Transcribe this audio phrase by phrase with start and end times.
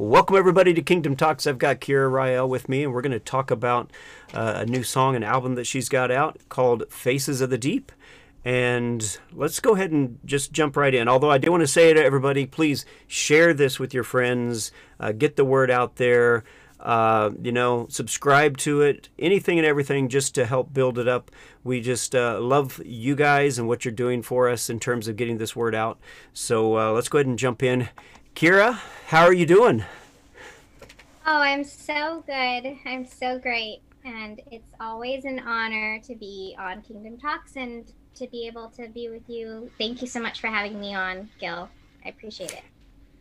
[0.00, 1.46] Welcome, everybody, to Kingdom Talks.
[1.46, 3.92] I've got Kira Rael with me, and we're going to talk about
[4.32, 7.92] uh, a new song and album that she's got out called Faces of the Deep.
[8.42, 11.06] And let's go ahead and just jump right in.
[11.06, 15.12] Although I do want to say to everybody, please share this with your friends, uh,
[15.12, 16.44] get the word out there.
[16.80, 21.30] Uh, you know, subscribe to it, anything and everything just to help build it up.
[21.62, 25.16] We just uh, love you guys and what you're doing for us in terms of
[25.16, 25.98] getting this word out.
[26.32, 27.90] So uh, let's go ahead and jump in.
[28.34, 28.78] Kira,
[29.08, 29.84] how are you doing?
[31.26, 32.76] Oh, I'm so good.
[32.86, 33.82] I'm so great.
[34.04, 38.88] And it's always an honor to be on Kingdom Talks and to be able to
[38.88, 39.70] be with you.
[39.78, 41.68] Thank you so much for having me on, Gil.
[42.04, 42.62] I appreciate it.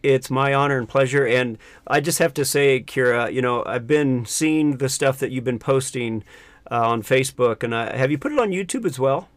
[0.02, 1.28] It's my honor and pleasure.
[1.28, 5.31] And I just have to say, Kira, you know, I've been seeing the stuff that
[5.31, 6.23] you've been posting
[6.72, 7.64] uh, on Facebook.
[7.64, 9.28] And uh, have you put it on YouTube as well?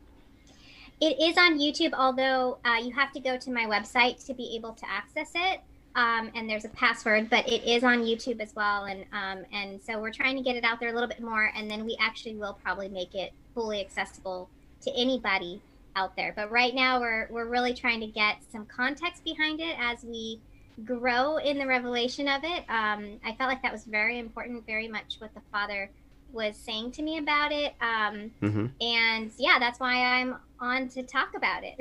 [1.03, 4.55] It is on YouTube, although uh, you have to go to my website to be
[4.55, 5.61] able to access it.
[5.97, 8.85] Um, and there's a password, but it is on YouTube as well.
[8.85, 11.51] And um, and so we're trying to get it out there a little bit more,
[11.57, 14.49] and then we actually will probably make it fully accessible
[14.83, 15.61] to anybody
[15.97, 16.33] out there.
[16.37, 20.39] But right now, we're we're really trying to get some context behind it as we
[20.85, 22.65] grow in the revelation of it.
[22.69, 25.91] Um, I felt like that was very important, very much what the Father
[26.33, 27.75] was saying to me about it.
[27.81, 28.67] Um, mm-hmm.
[28.81, 31.77] And yeah, that's why I'm on to talk about it.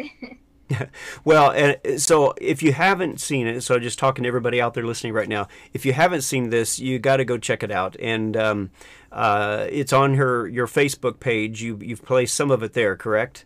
[1.24, 4.86] well, and so if you haven't seen it, so just talking to everybody out there
[4.86, 7.96] listening right now, if you haven't seen this, you got to go check it out.
[8.00, 8.72] And um,
[9.12, 11.62] uh, it's on her your Facebook page.
[11.62, 13.46] You you've placed some of it there, correct?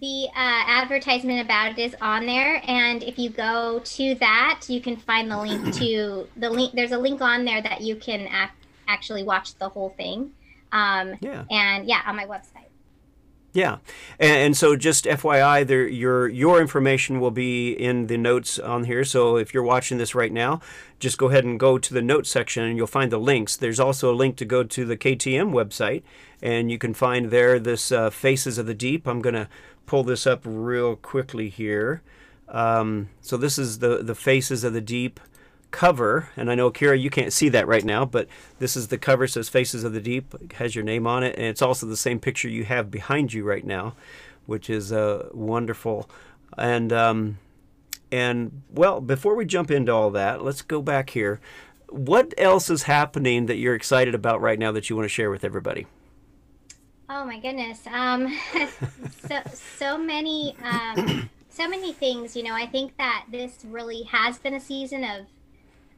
[0.00, 4.80] The uh, advertisement about it is on there, and if you go to that, you
[4.80, 6.72] can find the link to the link.
[6.72, 10.32] There's a link on there that you can ac- actually watch the whole thing.
[10.72, 11.44] Um, yeah.
[11.50, 12.62] And yeah, on my website.
[13.54, 13.78] Yeah,
[14.18, 18.84] and, and, so just FYI, there your your information will be in the notes on
[18.84, 19.04] here.
[19.04, 20.62] So if you're watching this right now,
[20.98, 23.54] just go ahead and go to the notes section, and you'll find the links.
[23.54, 26.02] There's also a link to go to the KTM website,
[26.40, 29.06] and you can find there this uh, Faces of the Deep.
[29.06, 29.48] I'm going to
[29.84, 32.00] pull this up real quickly here.
[32.48, 35.20] Um, so this is the the Faces of the Deep
[35.72, 38.28] cover, and I know Kira, you can't see that right now, but
[38.60, 39.26] this is the cover.
[39.26, 42.20] Says "Faces of the Deep," has your name on it, and it's also the same
[42.20, 43.94] picture you have behind you right now,
[44.46, 46.08] which is uh, wonderful.
[46.56, 47.38] And um,
[48.12, 51.40] and well, before we jump into all that, let's go back here.
[51.88, 55.30] What else is happening that you're excited about right now that you want to share
[55.30, 55.86] with everybody?
[57.08, 58.38] Oh my goodness, um,
[59.28, 60.54] so so many.
[60.62, 65.04] Um, so many things you know i think that this really has been a season
[65.04, 65.26] of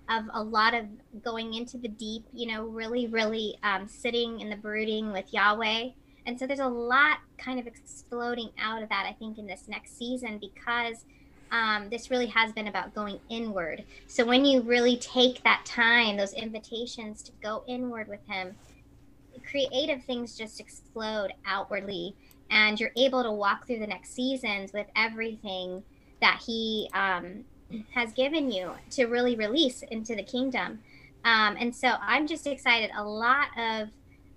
[0.09, 0.87] of a lot of
[1.23, 5.91] going into the deep, you know, really, really um, sitting in the brooding with Yahweh.
[6.27, 9.69] And so there's a lot kind of exploding out of that, I think, in this
[9.69, 11.05] next season because
[11.51, 13.85] um, this really has been about going inward.
[14.07, 18.57] So when you really take that time, those invitations to go inward with Him,
[19.49, 22.15] creative things just explode outwardly.
[22.51, 25.83] And you're able to walk through the next seasons with everything
[26.21, 27.45] that He um,
[27.93, 30.81] has given you to really release into the kingdom.
[31.25, 32.91] Um, and so I'm just excited.
[32.97, 33.89] A lot of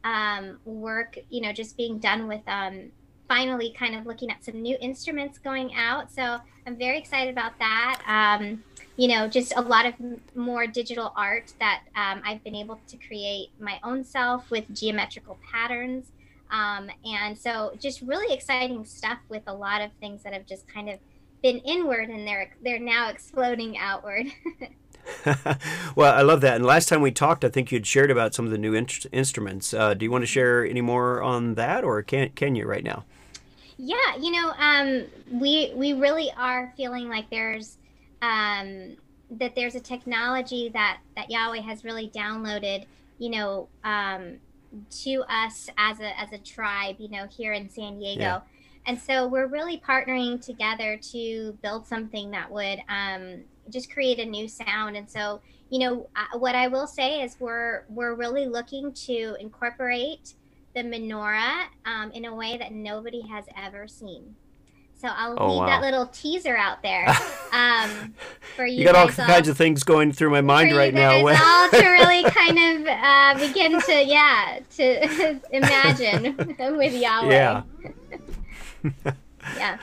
[0.04, 2.92] um, work, you know, just being done with um,
[3.28, 6.12] finally kind of looking at some new instruments going out.
[6.12, 8.02] So I'm very excited about that.
[8.08, 8.64] Um,
[8.96, 9.94] you know, just a lot of
[10.36, 15.38] more digital art that um, I've been able to create my own self with geometrical
[15.52, 16.08] patterns.
[16.50, 20.68] Um, and so just really exciting stuff with a lot of things that have just
[20.68, 21.00] kind of
[21.42, 24.28] been inward and they're they're now exploding outward.
[25.96, 26.56] well, I love that.
[26.56, 28.88] And last time we talked, I think you'd shared about some of the new in-
[29.12, 29.74] instruments.
[29.74, 32.84] Uh, do you want to share any more on that, or can can you right
[32.84, 33.06] now?
[33.78, 37.78] Yeah, you know, um, we we really are feeling like there's
[38.22, 38.98] um,
[39.32, 42.86] that there's a technology that that Yahweh has really downloaded,
[43.18, 44.38] you know, um,
[45.04, 48.22] to us as a as a tribe, you know, here in San Diego.
[48.22, 48.40] Yeah
[48.88, 54.26] and so we're really partnering together to build something that would um, just create a
[54.26, 54.96] new sound.
[54.96, 60.36] And so, you know, what I will say is we're we're really looking to incorporate
[60.74, 64.36] the menorah um, in a way that nobody has ever seen.
[65.00, 65.66] So I'll oh, leave wow.
[65.68, 67.08] that little teaser out there
[67.52, 68.16] um,
[68.56, 68.80] for you.
[68.80, 71.18] You got all kinds of things going through my mind right now.
[71.18, 77.32] all to really kind of uh, begin to yeah to imagine with Yahweh.
[77.32, 77.64] Yeah.
[79.56, 79.78] yeah.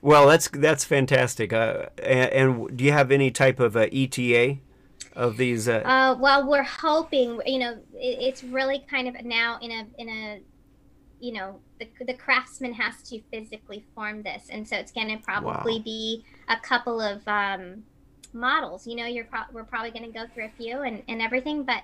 [0.00, 1.52] Well, that's that's fantastic.
[1.52, 4.58] Uh, and, and, do you have any type of uh, ETA
[5.14, 5.68] of these?
[5.68, 5.82] Uh...
[5.84, 6.16] uh...
[6.18, 7.40] well, we're hoping.
[7.46, 10.40] You know, it, it's really kind of now in a in a,
[11.20, 15.22] you know, the the craftsman has to physically form this, and so it's going to
[15.22, 15.84] probably wow.
[15.84, 17.84] be a couple of um,
[18.32, 18.86] models.
[18.86, 21.62] You know, you're pro- we're probably going to go through a few and, and everything,
[21.62, 21.82] but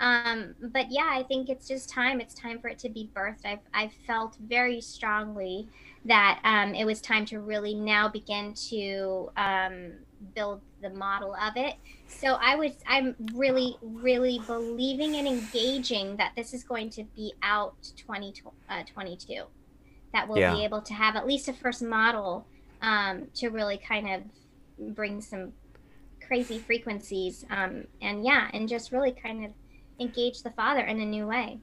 [0.00, 2.20] um, but yeah, I think it's just time.
[2.20, 3.44] It's time for it to be birthed.
[3.44, 5.68] I've I've felt very strongly
[6.06, 9.92] that um, it was time to really now begin to um,
[10.34, 11.74] build the model of it.
[12.08, 17.34] So I was I'm really really believing and engaging that this is going to be
[17.42, 19.34] out 2022.
[19.36, 19.44] Uh,
[20.12, 20.54] that we'll yeah.
[20.54, 22.46] be able to have at least a first model
[22.82, 25.52] um, to really kind of bring some
[26.26, 29.52] crazy frequencies um, and yeah and just really kind of
[30.00, 31.60] engage the father in a new way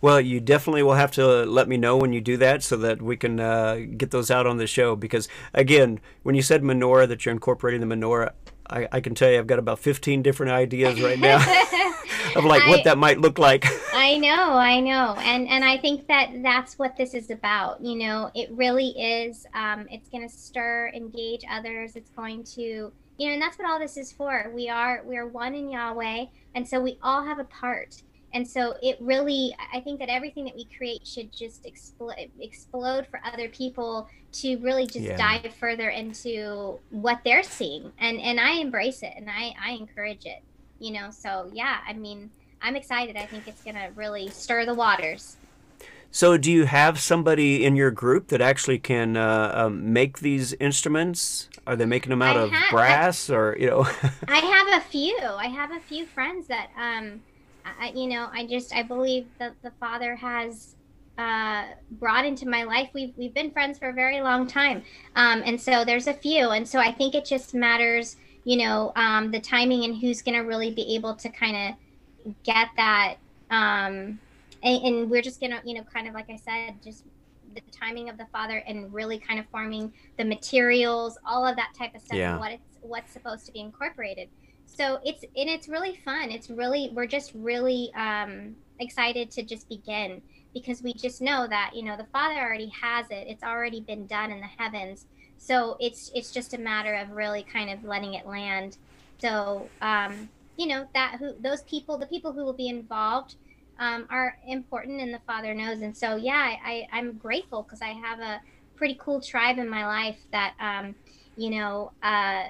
[0.00, 3.00] well, you definitely will have to let me know when you do that so that
[3.00, 4.96] we can uh, get those out on the show.
[4.96, 8.32] Because, again, when you said menorah, that you're incorporating the menorah,
[8.68, 11.36] I, I can tell you I've got about 15 different ideas right now
[12.36, 13.66] of like I, what that might look like.
[13.92, 15.14] I know, I know.
[15.18, 17.80] And, and I think that that's what this is about.
[17.82, 19.46] You know, it really is.
[19.54, 21.96] Um, it's going to stir, engage others.
[21.96, 24.50] It's going to you know and that's what all this is for.
[24.54, 28.02] We are we are one in yahweh and so we all have a part.
[28.32, 33.06] And so it really i think that everything that we create should just explode explode
[33.06, 35.16] for other people to really just yeah.
[35.16, 37.92] dive further into what they're seeing.
[37.98, 40.42] And and i embrace it and i i encourage it
[40.80, 41.10] you know?
[41.10, 43.16] So yeah i mean i'm excited.
[43.16, 45.36] I think it's gonna really stir the waters
[46.14, 50.52] so, do you have somebody in your group that actually can uh, um, make these
[50.60, 51.48] instruments?
[51.66, 53.80] Are they making them out I of brass, I, or you know?
[54.28, 55.18] I have a few.
[55.20, 57.20] I have a few friends that, um,
[57.64, 60.76] I, you know, I just I believe that the Father has
[61.18, 62.90] uh, brought into my life.
[62.94, 64.84] We've we've been friends for a very long time,
[65.16, 68.14] um, and so there's a few, and so I think it just matters,
[68.44, 72.34] you know, um, the timing and who's going to really be able to kind of
[72.44, 73.16] get that.
[74.64, 77.04] And, and we're just gonna you know kind of like i said just
[77.54, 81.72] the timing of the father and really kind of forming the materials all of that
[81.76, 82.32] type of stuff yeah.
[82.32, 84.28] and what it's what's supposed to be incorporated.
[84.66, 86.30] So it's and it's really fun.
[86.30, 90.20] It's really we're just really um excited to just begin
[90.52, 93.26] because we just know that you know the father already has it.
[93.28, 95.06] It's already been done in the heavens.
[95.38, 98.78] So it's it's just a matter of really kind of letting it land.
[99.18, 103.36] So um you know that who those people the people who will be involved
[103.78, 105.80] um, are important and the father knows.
[105.80, 108.40] And so yeah I, I am grateful because i have a
[108.76, 110.94] pretty cool tribe in my life that um,
[111.36, 112.44] you know uh,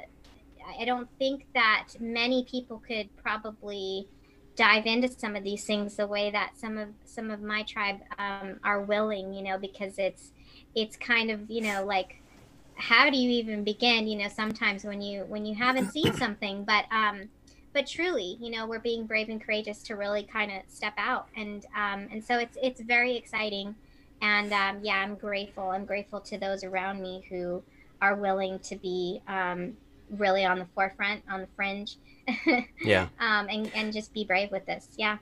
[0.79, 4.09] i don't think that many people could probably
[4.57, 7.99] dive into some of these things the way that some of some of my tribe
[8.19, 10.33] um, are willing you know because it's
[10.75, 12.23] it's kind of you know like
[12.77, 14.09] how do you even begin?
[14.09, 17.29] You know sometimes when you when you haven't seen something but um
[17.75, 21.27] but truly, you know, we're being brave and courageous to really kind of step out,
[21.37, 23.75] and um, and so it's it's very exciting,
[24.23, 25.71] and um, yeah, I'm grateful.
[25.71, 27.63] I'm grateful to those around me who
[28.01, 29.77] are willing to be um,
[30.09, 31.97] really on the forefront, on the fringe,
[32.81, 35.19] yeah, um, and and just be brave with this, yeah.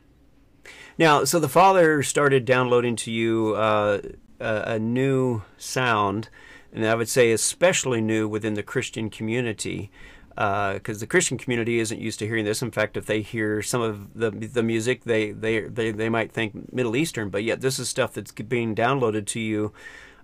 [0.99, 4.01] Now, so the father started downloading to you uh,
[4.39, 6.29] a, a new sound,
[6.71, 9.91] and I would say especially new within the Christian community
[10.35, 12.63] because uh, the Christian community isn't used to hearing this.
[12.63, 16.33] In fact, if they hear some of the the music, they they they, they might
[16.33, 19.73] think Middle Eastern, but yet this is stuff that's being downloaded to you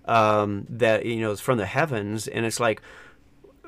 [0.05, 2.81] um, that you know is from the heavens, and it's like,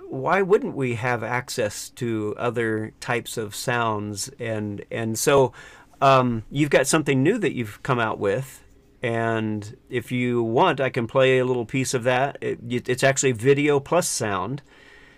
[0.10, 4.30] why wouldn't we have access to other types of sounds?
[4.40, 5.54] And and so
[6.02, 8.64] um, you've got something new that you've come out with.
[9.04, 12.38] And if you want, I can play a little piece of that.
[12.40, 14.62] It, it's actually video plus sound.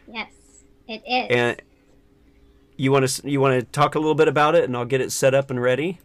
[0.07, 0.31] Yes.
[0.87, 1.27] It is.
[1.29, 1.61] And
[2.77, 5.01] you want to you want to talk a little bit about it, and I'll get
[5.01, 5.99] it set up and ready.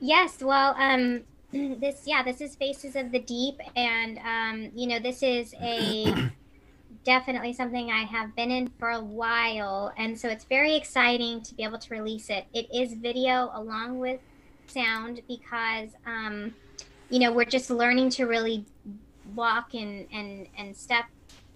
[0.00, 0.42] Yes.
[0.42, 1.22] Well, um,
[1.52, 6.30] this yeah, this is Faces of the Deep, and um, you know, this is a
[7.04, 11.54] definitely something I have been in for a while, and so it's very exciting to
[11.54, 12.46] be able to release it.
[12.52, 14.20] It is video along with
[14.66, 16.54] sound because um,
[17.08, 18.64] you know we're just learning to really
[19.34, 21.06] walk and and and step,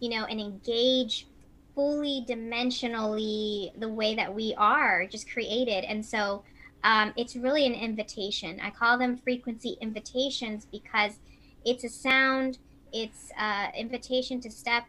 [0.00, 1.26] you know, and engage
[1.74, 5.84] fully dimensionally the way that we are just created.
[5.84, 6.44] And so
[6.84, 8.60] um, it's really an invitation.
[8.60, 11.18] I call them frequency invitations because
[11.64, 12.58] it's a sound,
[12.92, 14.84] it's an invitation to step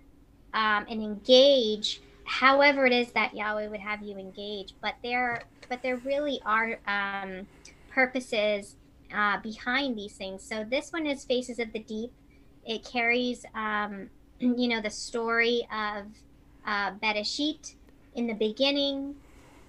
[0.54, 4.76] um, and engage however it is that Yahweh would have you engage.
[4.82, 7.48] But there, but there really are um,
[7.90, 8.76] purposes
[9.14, 10.44] uh, behind these things.
[10.44, 12.12] So this one is Faces of the Deep.
[12.66, 16.06] It carries, um, you know, the story of
[16.66, 17.76] uh, Bereshit
[18.16, 19.16] in the beginning.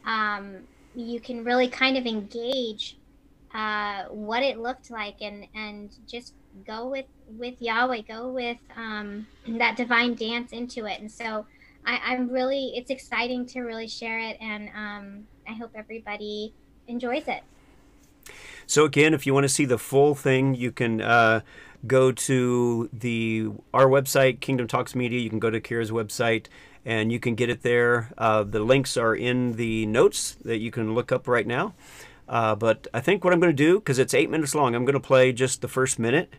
[0.05, 0.59] Um,
[0.95, 2.97] you can really kind of engage
[3.55, 6.35] uh, what it looked like and and just
[6.67, 7.07] go with
[7.39, 11.01] with Yahweh, go with um, that divine dance into it.
[11.01, 11.47] And so
[11.85, 16.53] I, am really it's exciting to really share it, and um, I hope everybody
[16.89, 17.43] enjoys it.
[18.67, 21.01] So again, if you want to see the full thing, you can.
[21.01, 21.41] Uh,
[21.87, 25.21] go to the our website, Kingdom Talks Media.
[25.21, 26.47] You can go to Kira's website
[26.87, 28.13] and you can get it there.
[28.17, 31.75] Uh, the links are in the notes that you can look up right now.
[32.29, 34.85] Uh, but I think what I'm going to do, because it's eight minutes long, I'm
[34.85, 36.35] going to play just the first minute,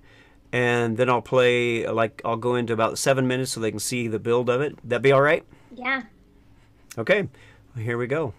[0.52, 4.08] and then I'll play like I'll go into about seven minutes so they can see
[4.08, 4.78] the build of it.
[4.88, 5.46] That be all right?
[5.76, 6.04] Yeah.
[6.98, 7.28] Okay,
[7.76, 8.34] well, here we go.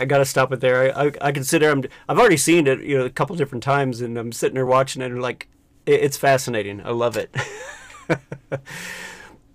[0.00, 0.96] I got to stop it there.
[0.96, 4.00] I, I, I, consider I'm, I've already seen it, you know, a couple different times,
[4.00, 5.46] and I'm sitting there watching it, and like,
[5.84, 6.80] it, it's fascinating.
[6.84, 7.34] I love it.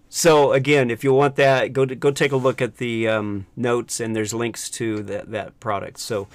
[0.09, 3.47] so again, if you want that, go to, go take a look at the um,
[3.55, 5.99] notes, and there's links to that that product.
[5.99, 6.27] So,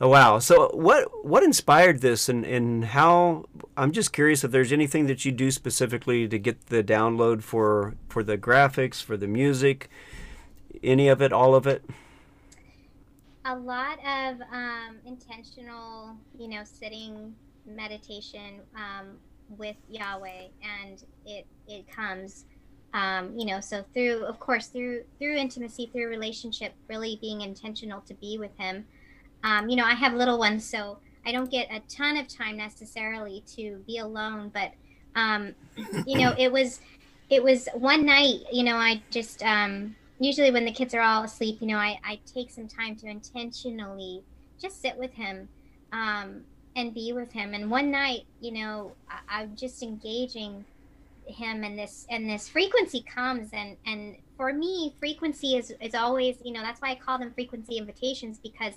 [0.00, 0.38] oh, wow.
[0.38, 3.44] So what what inspired this, and and how?
[3.76, 7.94] I'm just curious if there's anything that you do specifically to get the download for
[8.08, 9.90] for the graphics, for the music,
[10.82, 11.84] any of it, all of it
[13.46, 17.34] a lot of um, intentional, you know, sitting
[17.64, 19.18] meditation um,
[19.56, 22.44] with Yahweh, and it it comes,
[22.92, 28.00] um, you know, so through, of course, through through intimacy, through relationship, really being intentional
[28.02, 28.84] to be with Him.
[29.44, 32.56] Um, you know, I have little ones, so I don't get a ton of time
[32.56, 34.72] necessarily to be alone, but
[35.14, 35.54] um,
[36.04, 36.80] you know, it was
[37.30, 38.40] it was one night.
[38.52, 41.98] You know, I just um, usually when the kids are all asleep, you know, I,
[42.04, 44.22] I take some time to intentionally
[44.60, 45.48] just sit with him
[45.92, 46.42] um,
[46.74, 47.54] and be with him.
[47.54, 50.64] And one night, you know, I, I'm just engaging
[51.26, 56.36] him and this and this frequency comes and and for me frequency is is always
[56.44, 58.74] you know that's why i call them frequency invitations because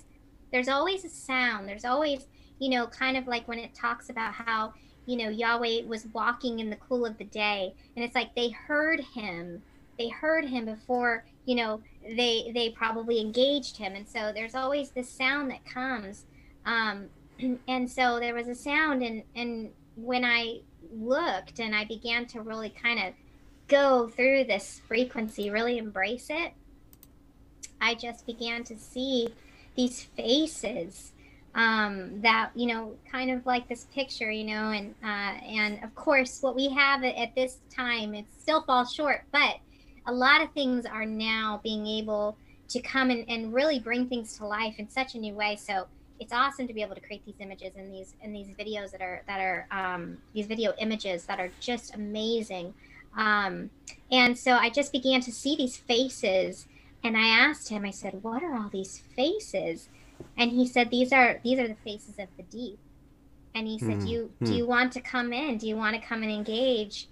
[0.50, 2.26] there's always a sound there's always
[2.58, 4.72] you know kind of like when it talks about how
[5.06, 8.50] you know yahweh was walking in the cool of the day and it's like they
[8.50, 9.62] heard him
[9.98, 13.94] they heard him before you know they they probably engaged him.
[13.94, 16.24] And so there's always this sound that comes.
[16.64, 17.08] Um,
[17.68, 20.60] and so there was a sound and and when i
[20.92, 23.14] looked and i began to really kind of
[23.68, 26.52] go through this frequency really embrace it
[27.80, 29.28] i just began to see
[29.76, 31.12] these faces
[31.52, 35.92] um, that you know kind of like this picture you know and uh, and of
[35.96, 39.56] course what we have at this time it still falls short but
[40.10, 42.36] a lot of things are now being able
[42.68, 45.56] to come and, and really bring things to life in such a new way.
[45.56, 45.86] So
[46.18, 49.00] it's awesome to be able to create these images and these and these videos that
[49.00, 52.74] are that are um, these video images that are just amazing.
[53.16, 53.70] Um,
[54.10, 56.66] and so I just began to see these faces,
[57.02, 57.84] and I asked him.
[57.84, 59.88] I said, "What are all these faces?"
[60.36, 62.78] And he said, "These are these are the faces of the deep."
[63.54, 64.06] And he said, mm-hmm.
[64.06, 65.58] "You do you want to come in?
[65.58, 67.08] Do you want to come and engage?"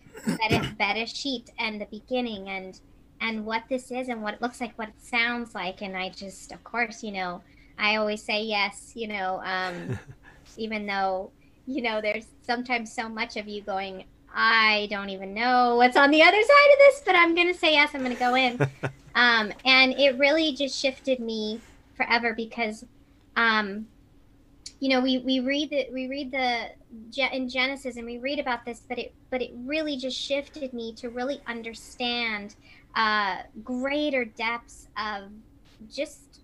[0.78, 2.80] Bereshit and the beginning and
[3.20, 5.82] and what this is and what it looks like, what it sounds like.
[5.82, 7.42] And I just, of course, you know,
[7.78, 9.98] I always say yes, you know, um,
[10.56, 11.30] even though,
[11.66, 16.10] you know, there's sometimes so much of you going, I don't even know what's on
[16.10, 18.34] the other side of this, but I'm going to say yes, I'm going to go
[18.34, 18.68] in.
[19.14, 21.60] Um, and it really just shifted me
[21.96, 22.84] forever because,
[23.34, 23.88] um,
[24.78, 26.68] you know, we, we read the, we read the
[27.34, 30.92] in Genesis and we read about this, but it, but it really just shifted me
[30.94, 32.54] to really understand,
[32.98, 35.30] uh, greater depths of
[35.88, 36.40] just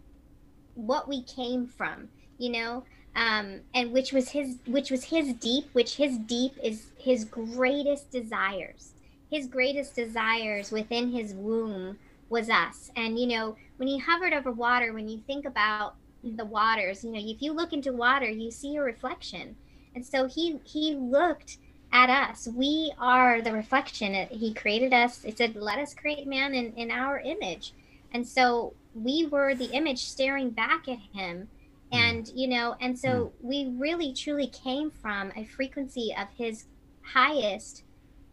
[0.74, 2.08] what we came from,
[2.38, 2.84] you know,
[3.16, 8.10] um, and which was his, which was his deep, which his deep is his greatest
[8.10, 8.94] desires.
[9.30, 12.90] His greatest desires within his womb was us.
[12.94, 17.10] And you know, when he hovered over water, when you think about the waters, you
[17.10, 19.56] know, if you look into water, you see a reflection.
[19.96, 21.58] And so he he looked
[21.94, 22.46] at us.
[22.54, 24.12] We are the reflection.
[24.30, 25.24] He created us.
[25.24, 27.72] It said, "Let us create man in in our image."
[28.12, 31.48] And so we were the image staring back at him
[31.90, 31.98] hmm.
[31.98, 33.32] and you know and so mm.
[33.42, 36.66] we really truly came from a frequency of his
[37.02, 37.82] highest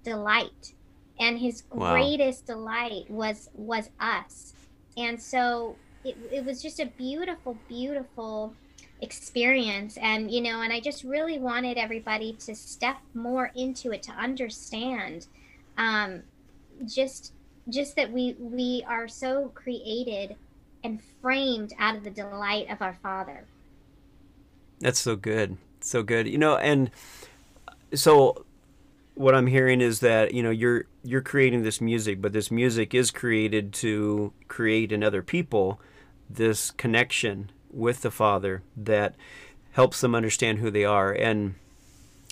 [0.03, 0.73] delight
[1.19, 1.93] and his wow.
[1.93, 4.53] greatest delight was was us
[4.97, 8.53] and so it, it was just a beautiful beautiful
[9.01, 9.97] experience.
[9.97, 14.11] And you know and i just really wanted everybody to step more into it to
[14.11, 15.27] understand
[15.77, 16.21] um
[16.85, 17.33] just
[17.69, 20.35] just that we we are so created
[20.83, 23.45] and framed out of the delight of our father.
[24.79, 25.57] That's so good.
[25.81, 26.27] So good.
[26.27, 26.91] You know and
[27.93, 28.45] so
[29.15, 32.93] what I'm hearing is that you know you're you're creating this music, but this music
[32.93, 35.79] is created to create in other people
[36.29, 39.15] this connection with the Father that
[39.71, 41.11] helps them understand who they are.
[41.11, 41.55] And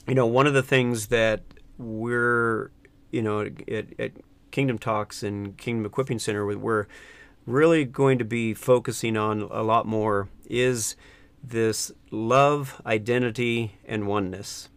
[0.07, 1.41] you know, one of the things that
[1.77, 2.71] we're
[3.11, 4.11] you know at, at
[4.51, 6.87] Kingdom Talks and Kingdom Equipping Center, we're
[7.45, 10.95] really going to be focusing on a lot more is
[11.43, 14.69] this love, identity, and oneness.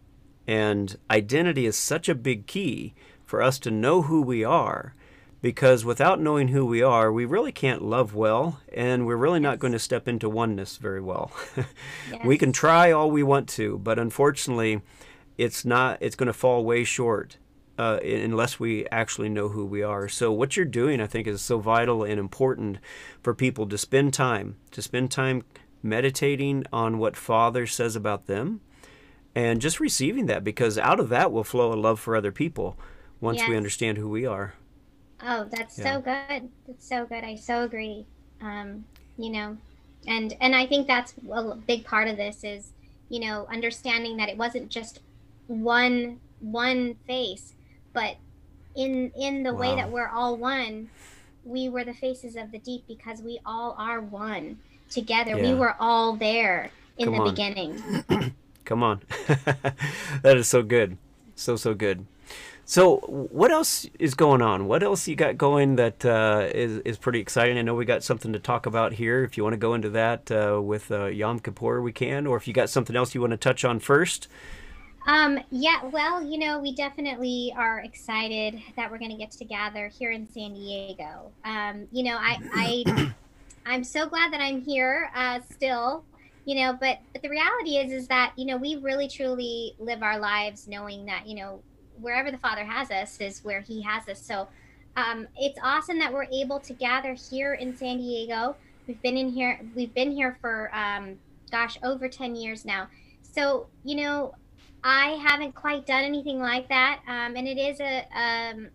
[0.47, 2.93] And identity is such a big key
[3.25, 4.93] for us to know who we are
[5.43, 9.59] because without knowing who we are, we really can't love well, and we're really not
[9.59, 11.33] going to step into oneness very well.
[11.57, 11.67] yes.
[12.25, 14.81] We can try all we want to, but unfortunately,
[15.37, 15.97] it's not.
[15.99, 17.35] It's going to fall way short
[17.77, 20.07] uh, unless we actually know who we are.
[20.07, 22.77] So what you're doing, I think, is so vital and important
[23.21, 25.43] for people to spend time to spend time
[25.81, 28.61] meditating on what Father says about them
[29.35, 32.79] and just receiving that because out of that will flow a love for other people
[33.19, 33.49] once yes.
[33.49, 34.53] we understand who we are.
[35.25, 35.93] Oh, that's yeah.
[35.93, 36.49] so good.
[36.67, 37.23] That's so good.
[37.23, 38.05] I so agree.
[38.41, 38.85] Um,
[39.17, 39.57] you know,
[40.07, 42.71] and and I think that's a big part of this is,
[43.09, 44.99] you know, understanding that it wasn't just
[45.47, 47.53] one one face,
[47.93, 48.17] but
[48.75, 49.59] in in the wow.
[49.59, 50.89] way that we're all one,
[51.45, 54.59] we were the faces of the deep because we all are one
[54.89, 55.37] together.
[55.37, 55.51] Yeah.
[55.51, 57.29] We were all there in Come the on.
[57.29, 58.33] beginning.
[58.65, 59.01] Come on.
[60.21, 60.97] that is so good.
[61.35, 62.05] So, so good.
[62.65, 64.67] So, what else is going on?
[64.67, 67.57] What else you got going that uh, is is pretty exciting?
[67.57, 69.23] I know we got something to talk about here.
[69.23, 72.25] If you want to go into that uh, with uh, Yom Kippur, we can.
[72.25, 74.29] Or if you got something else you want to touch on first.
[75.05, 79.43] Um, yeah, well, you know, we definitely are excited that we're going to get to
[79.43, 81.31] gather here in San Diego.
[81.43, 83.13] Um, you know, I, I,
[83.65, 86.05] I'm so glad that I'm here uh, still
[86.45, 90.03] you know but but the reality is is that you know we really truly live
[90.03, 91.61] our lives knowing that you know
[92.03, 94.21] wherever the father has us is where he has us.
[94.21, 94.47] So
[94.95, 98.55] um, it's awesome that we're able to gather here in san diego.
[98.87, 101.17] We've been in here we've been here for um,
[101.51, 102.87] gosh over 10 years now.
[103.21, 104.35] So you know
[104.83, 106.99] i haven't quite done anything like that.
[107.07, 108.67] Um, and it is a um,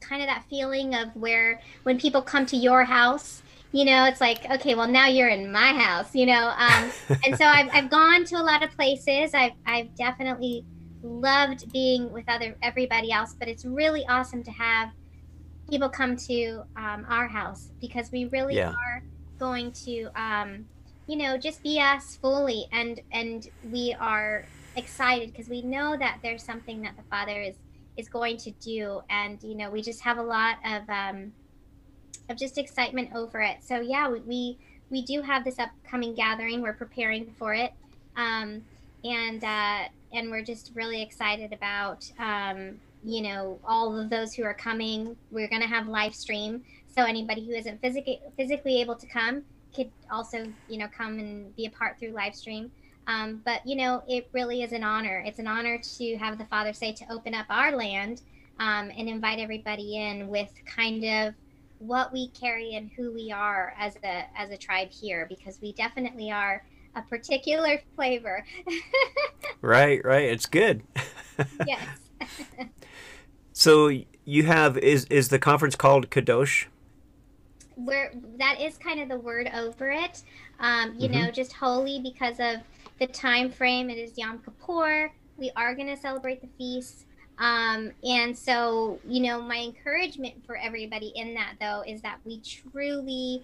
[0.00, 3.40] kind of that feeling of where when people come to your house
[3.70, 6.90] you know it's like okay well now you're in my house you know um,
[7.24, 9.32] and so I've, I've gone to a lot of places.
[9.34, 10.64] I've, I've definitely
[11.02, 14.90] loved being with other everybody else but it's really awesome to have
[15.68, 18.70] people come to um, our house because we really yeah.
[18.70, 19.02] are
[19.38, 20.64] going to um,
[21.06, 24.44] you know just be us fully and and we are
[24.76, 27.56] excited because we know that there's something that the father is
[27.96, 31.32] is going to do and you know we just have a lot of um,
[32.28, 33.58] of just excitement over it.
[33.62, 34.58] So yeah, we we,
[34.90, 36.62] we do have this upcoming gathering.
[36.62, 37.72] We're preparing for it,
[38.16, 38.62] um,
[39.04, 44.44] and uh, and we're just really excited about um, you know all of those who
[44.44, 45.16] are coming.
[45.30, 49.42] We're gonna have live stream, so anybody who isn't physically physically able to come
[49.74, 52.70] could also you know come and be a part through live stream.
[53.06, 55.22] Um, but you know, it really is an honor.
[55.26, 58.22] It's an honor to have the Father say to open up our land
[58.60, 61.34] um, and invite everybody in with kind of
[61.78, 65.72] what we carry and who we are as a as a tribe here because we
[65.72, 68.44] definitely are a particular flavor.
[69.60, 70.24] right, right.
[70.24, 70.82] It's good.
[71.66, 71.86] yes.
[73.52, 73.90] so
[74.24, 76.66] you have is is the conference called Kadosh?
[77.76, 80.22] where that is kind of the word over it.
[80.60, 81.24] Um, you mm-hmm.
[81.24, 82.62] know, just holy because of
[82.98, 83.90] the time frame.
[83.90, 85.10] It is Yom Kippur.
[85.36, 87.06] We are going to celebrate the feast.
[87.38, 92.40] Um, and so, you know, my encouragement for everybody in that, though, is that we
[92.40, 93.42] truly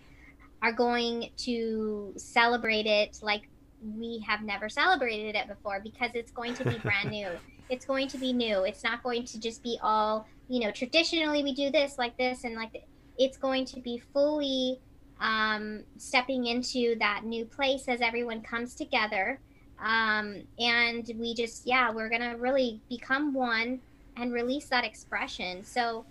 [0.62, 3.48] are going to celebrate it like
[3.96, 7.28] we have never celebrated it before because it's going to be brand new.
[7.70, 8.64] It's going to be new.
[8.64, 12.44] It's not going to just be all, you know, traditionally we do this like this
[12.44, 12.84] and like
[13.18, 14.80] it's going to be fully
[15.20, 19.40] um, stepping into that new place as everyone comes together.
[19.80, 23.80] Um, and we just, yeah, we're going to really become one
[24.16, 25.64] and release that expression.
[25.64, 26.04] So,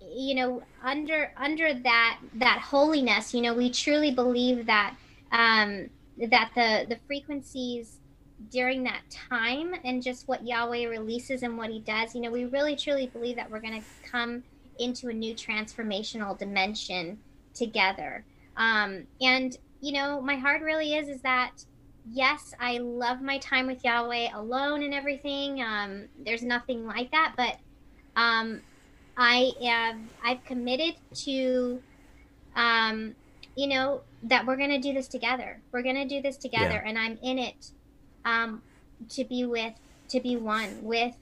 [0.00, 4.96] you know, under under that that holiness, you know, we truly believe that
[5.32, 7.98] um, that the the frequencies
[8.50, 12.46] during that time and just what Yahweh releases and what He does, you know, we
[12.46, 14.42] really truly believe that we're going to come
[14.78, 17.18] into a new transformational dimension
[17.54, 18.24] together.
[18.56, 21.64] Um, and you know, my heart really is is that
[22.10, 25.62] yes, I love my time with Yahweh alone and everything.
[25.62, 27.58] Um, there's nothing like that, but
[28.16, 28.62] um,
[29.20, 30.94] I am I've committed
[31.26, 31.82] to
[32.56, 33.14] um,
[33.54, 35.60] you know that we're gonna do this together.
[35.72, 36.88] We're gonna do this together, yeah.
[36.88, 37.70] and I'm in it
[38.24, 38.62] um,
[39.10, 39.74] to be with
[40.08, 41.14] to be one with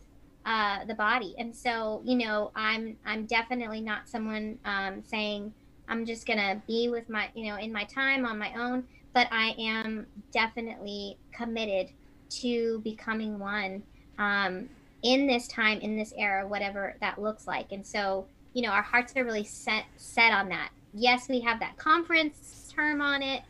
[0.47, 1.35] uh, the body.
[1.39, 5.53] And so, you know, I'm I'm definitely not someone um, saying
[5.89, 8.85] I'm just gonna be with my, you know, in my time on my own.
[9.13, 11.89] But I am definitely committed
[12.31, 13.83] to becoming one
[14.19, 14.69] um,
[15.03, 17.73] in this time, in this era, whatever that looks like.
[17.73, 20.71] And so, you know, our hearts are really set set on that.
[20.95, 23.43] Yes, we have that conference term on it,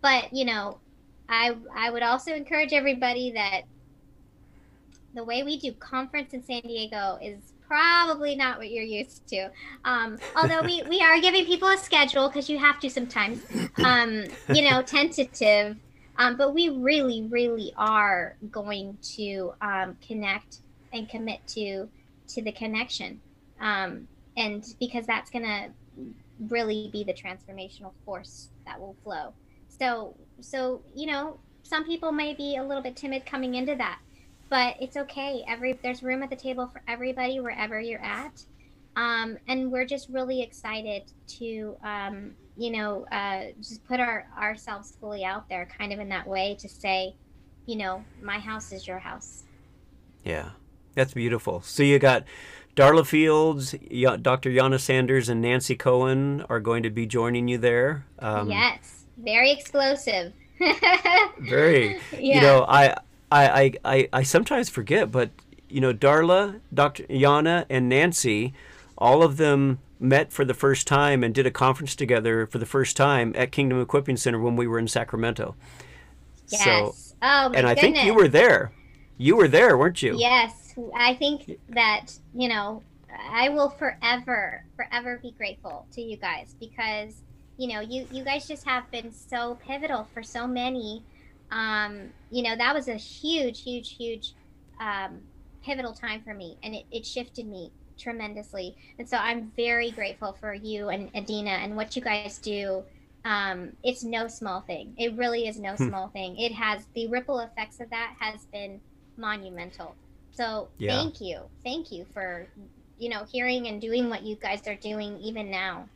[0.00, 0.78] but you know,
[1.28, 3.62] I I would also encourage everybody that
[5.14, 9.50] the way we do conference in San Diego is probably not what you're used to.
[9.84, 13.42] Um, although we, we are giving people a schedule because you have to sometimes,
[13.82, 15.76] um, you know, tentative.
[16.18, 20.60] Um, but we really, really are going to um, connect
[20.96, 21.88] and commit to
[22.28, 23.20] to the connection,
[23.60, 25.70] um, and because that's going to
[26.48, 29.32] really be the transformational force that will flow.
[29.68, 34.00] So, so you know, some people may be a little bit timid coming into that
[34.48, 35.44] but it's okay.
[35.48, 38.42] Every there's room at the table for everybody wherever you're at,
[38.94, 41.02] um, and we're just really excited
[41.38, 46.08] to um, you know uh, just put our ourselves fully out there, kind of in
[46.10, 47.14] that way to say,
[47.66, 49.44] you know, my house is your house.
[50.24, 50.50] Yeah,
[50.96, 51.60] that's beautiful.
[51.60, 52.24] So you got.
[52.74, 54.50] Darla Fields, Dr.
[54.50, 58.04] Yana Sanders, and Nancy Cohen are going to be joining you there.
[58.18, 60.34] Um, yes, very explosive.
[61.38, 61.98] very.
[62.12, 62.34] Yeah.
[62.34, 62.96] You know, I
[63.30, 65.30] I, I, I sometimes forget, but
[65.68, 67.04] you know, Darla, Dr.
[67.04, 68.54] Yana, and Nancy,
[68.96, 72.66] all of them met for the first time and did a conference together for the
[72.66, 75.56] first time at Kingdom Equipping Center when we were in Sacramento.
[76.48, 76.64] Yes.
[76.64, 77.80] So, oh, and I goodness.
[77.80, 78.72] think you were there.
[79.18, 80.16] You were there, weren't you?
[80.18, 80.65] Yes.
[80.94, 82.82] I think that, you know,
[83.30, 87.22] I will forever, forever be grateful to you guys because,
[87.56, 91.02] you know, you, you guys just have been so pivotal for so many
[91.50, 94.32] um, you know, that was a huge, huge, huge
[94.80, 95.20] um,
[95.62, 98.76] pivotal time for me, and it, it shifted me tremendously.
[98.98, 102.84] And so I'm very grateful for you and Adina and what you guys do.
[103.24, 104.94] Um, it's no small thing.
[104.98, 105.88] It really is no hmm.
[105.88, 106.38] small thing.
[106.38, 108.80] It has the ripple effects of that has been
[109.16, 109.94] monumental.
[110.36, 110.96] So yeah.
[110.96, 112.46] thank you, thank you for
[112.98, 115.88] you know hearing and doing what you guys are doing even now.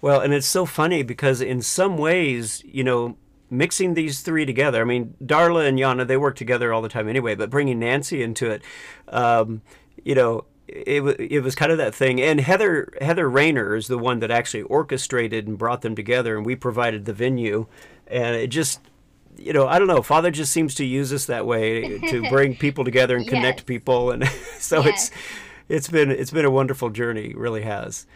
[0.00, 3.16] Well, and it's so funny because in some ways, you know,
[3.50, 4.80] mixing these three together.
[4.80, 8.22] I mean, Darla and Yana, they work together all the time anyway, but bringing Nancy
[8.22, 8.62] into it,
[9.08, 9.62] um,
[10.02, 12.20] you know, it, it was kind of that thing.
[12.20, 16.46] And Heather Heather Rayner is the one that actually orchestrated and brought them together, and
[16.46, 17.66] we provided the venue.
[18.06, 18.80] And it just,
[19.36, 20.02] you know, I don't know.
[20.02, 23.66] Father just seems to use us that way to bring people together and connect yes.
[23.66, 24.26] people, and
[24.58, 25.10] so yes.
[25.10, 25.10] it's
[25.68, 27.34] it's been it's been a wonderful journey.
[27.34, 28.06] Really has.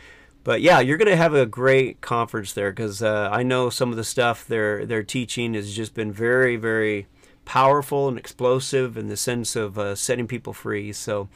[0.44, 3.90] But yeah, you're going to have a great conference there because uh, I know some
[3.90, 7.08] of the stuff they're they're teaching has just been very very
[7.44, 10.92] powerful and explosive in the sense of uh, setting people free.
[10.92, 11.28] So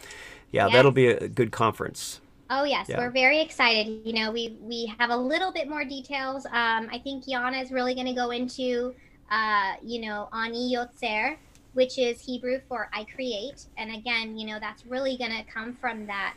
[0.52, 0.74] yeah, yes.
[0.74, 2.20] that'll be a good conference.
[2.50, 2.98] Oh yes, yeah.
[2.98, 4.02] we're very excited.
[4.04, 6.44] You know, we we have a little bit more details.
[6.46, 8.94] Um, I think Yana is really going to go into,
[9.30, 11.36] uh, you know, Ani Yotzer,
[11.72, 15.74] which is Hebrew for I create, and again, you know, that's really going to come
[15.74, 16.36] from that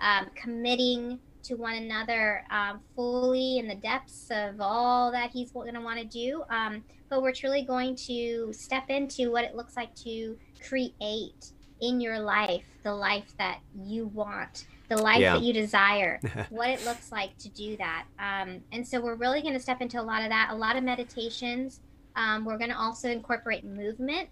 [0.00, 5.74] um, committing to one another um, fully in the depths of all that he's going
[5.74, 6.44] to want to do.
[6.48, 12.00] Um, but we're truly going to step into what it looks like to create in
[12.00, 15.34] your life the life that you want the life yeah.
[15.34, 19.42] that you desire what it looks like to do that um, and so we're really
[19.42, 21.80] going to step into a lot of that a lot of meditations
[22.16, 24.28] um, we're going to also incorporate movement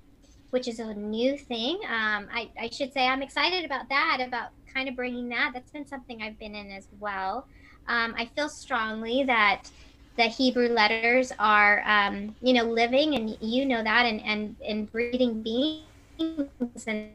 [0.51, 1.77] which is a new thing.
[1.85, 5.53] Um, I, I should say i'm excited about that about kind of bringing that.
[5.55, 7.47] That's been something i've been in as well.
[7.89, 9.71] Um, i feel strongly that
[10.17, 14.91] the Hebrew letters are, um, you know, living, and you know that, and and and
[14.91, 17.11] breathing beings, and,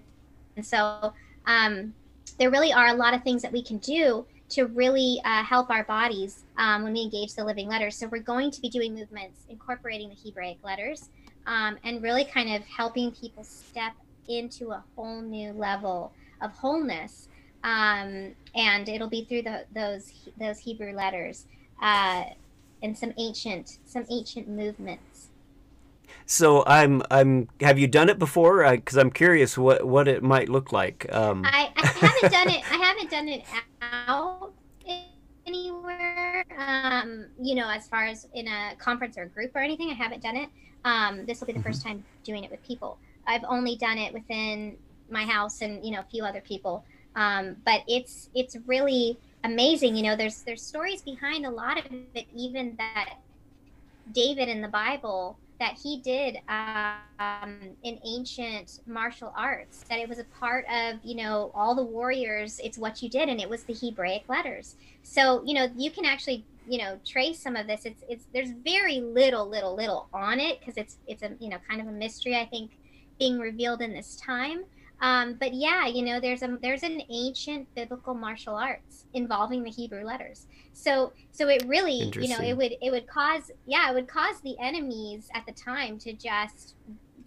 [0.55, 1.13] and so
[1.45, 1.93] um,
[2.39, 5.69] there really are a lot of things that we can do to really uh, help
[5.69, 7.95] our bodies um, when we engage the living letters.
[7.97, 11.09] So we're going to be doing movements incorporating the Hebraic letters,
[11.47, 13.93] um, and really kind of helping people step
[14.27, 17.27] into a whole new level of wholeness.
[17.63, 21.45] Um, and it'll be through the, those those Hebrew letters.
[21.81, 22.25] Uh,
[22.85, 25.14] and some ancient some ancient movements.
[26.25, 27.49] So I'm I'm.
[27.61, 28.69] Have you done it before?
[28.69, 31.05] Because I'm curious what what it might look like.
[31.11, 31.43] Um.
[31.45, 32.71] I, I haven't done it.
[32.71, 33.43] I haven't done it
[33.81, 34.53] out
[35.45, 36.45] anywhere.
[36.57, 39.93] Um, you know, as far as in a conference or a group or anything, I
[39.93, 40.49] haven't done it.
[40.83, 41.67] Um, this will be the mm-hmm.
[41.67, 42.97] first time doing it with people.
[43.27, 44.77] I've only done it within
[45.09, 46.83] my house and you know a few other people.
[47.15, 49.95] Um, but it's it's really amazing.
[49.95, 53.15] You know, there's there's stories behind a lot of it, even that
[54.11, 59.85] David in the Bible that he did um, in ancient martial arts.
[59.89, 62.59] That it was a part of you know all the warriors.
[62.63, 64.75] It's what you did, and it was the Hebraic letters.
[65.03, 67.85] So you know you can actually you know trace some of this.
[67.85, 71.57] It's it's there's very little little little on it because it's it's a you know
[71.67, 72.35] kind of a mystery.
[72.35, 72.71] I think
[73.19, 74.65] being revealed in this time.
[75.01, 79.69] Um, but yeah, you know, there's a there's an ancient biblical martial arts involving the
[79.69, 80.47] Hebrew letters.
[80.73, 84.39] So so it really, you know, it would it would cause yeah, it would cause
[84.41, 86.75] the enemies at the time to just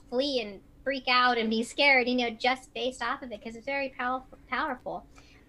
[0.09, 3.55] flee and freak out and be scared, you know, just based off of it because
[3.55, 5.05] it's very powerful powerful.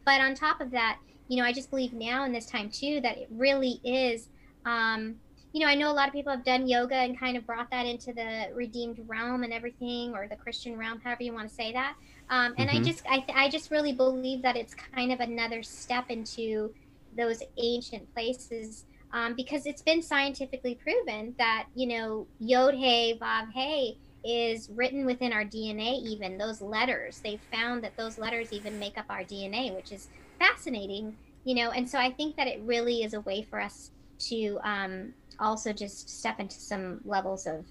[0.06, 0.98] But on top of that,
[1.30, 4.28] you know, I just believe now in this time too that it really is
[4.66, 5.16] um,
[5.52, 7.72] you know, I know a lot of people have done yoga and kind of brought
[7.72, 11.54] that into the redeemed realm and everything, or the Christian realm, however you want to
[11.54, 11.96] say that.
[12.30, 12.82] Um, and mm-hmm.
[12.82, 16.74] I just, I, I just really believe that it's kind of another step into
[17.18, 23.52] those ancient places um, because it's been scientifically proven that you know Yod Hey Vav
[23.52, 26.02] Hey is written within our DNA.
[26.04, 30.08] Even those letters, they found that those letters even make up our DNA, which is
[30.38, 31.16] fascinating.
[31.46, 33.92] You know, and so I think that it really is a way for us
[34.28, 37.66] to um, also just step into some levels of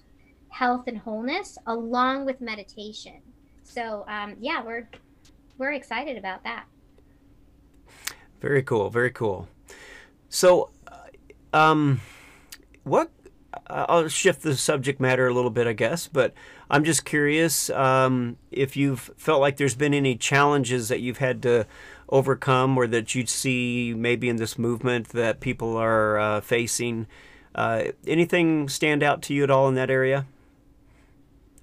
[0.49, 3.21] health and wholeness along with meditation.
[3.63, 4.89] So um, yeah, we're
[5.57, 6.65] we're excited about that.
[8.41, 8.89] Very cool.
[8.89, 9.47] Very cool.
[10.29, 12.01] So, uh, um,
[12.83, 13.11] what?
[13.67, 16.33] I'll shift the subject matter a little bit, I guess, but
[16.69, 21.41] I'm just curious um, if you've felt like there's been any challenges that you've had
[21.43, 21.65] to
[22.09, 27.07] overcome or that you see maybe in this movement that people are uh, facing
[27.55, 30.25] uh, anything stand out to you at all in that area?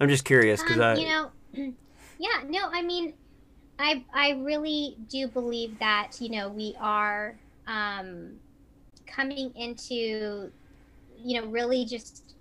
[0.00, 1.30] I'm just curious because um, I, you know,
[2.18, 3.14] yeah, no, I mean,
[3.78, 8.32] I I really do believe that you know we are um,
[9.06, 10.50] coming into,
[11.18, 12.34] you know, really just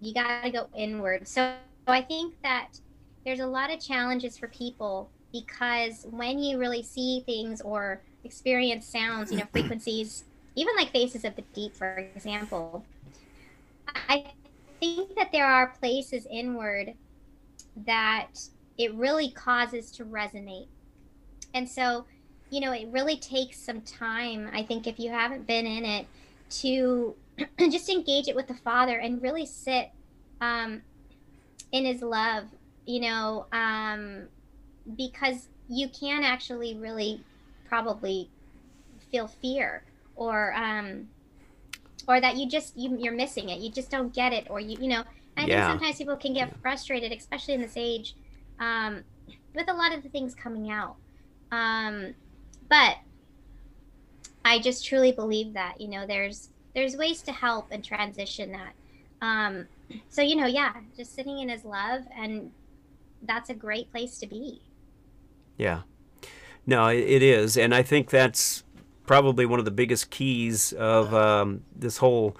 [0.00, 1.26] you got to go inward.
[1.26, 1.54] So
[1.86, 2.78] I think that
[3.24, 8.86] there's a lot of challenges for people because when you really see things or experience
[8.86, 12.84] sounds, you know, frequencies even like Faces of the Deep, for example,
[14.08, 14.32] I
[14.80, 16.94] think that there are places inward
[17.86, 18.28] that
[18.76, 20.68] it really causes to resonate.
[21.54, 22.06] And so,
[22.50, 26.06] you know, it really takes some time, I think, if you haven't been in it,
[26.50, 27.14] to
[27.58, 29.90] just engage it with the Father and really sit
[30.40, 30.82] um,
[31.72, 32.44] in His love,
[32.86, 34.28] you know, um,
[34.96, 37.22] because you can actually really
[37.68, 38.30] probably
[39.10, 39.82] feel fear
[40.18, 41.08] or um,
[42.06, 43.60] or that you just you, you're missing it.
[43.60, 45.04] You just don't get it, or you you know.
[45.36, 45.68] I yeah.
[45.68, 48.16] think sometimes people can get frustrated, especially in this age,
[48.58, 49.04] um,
[49.54, 50.96] with a lot of the things coming out.
[51.52, 52.14] Um,
[52.68, 52.96] but
[54.44, 58.72] I just truly believe that you know there's there's ways to help and transition that.
[59.22, 59.68] Um,
[60.08, 62.50] so you know, yeah, just sitting in His love, and
[63.22, 64.60] that's a great place to be.
[65.56, 65.82] Yeah,
[66.66, 68.64] no, it is, and I think that's
[69.08, 72.36] probably one of the biggest keys of um, this whole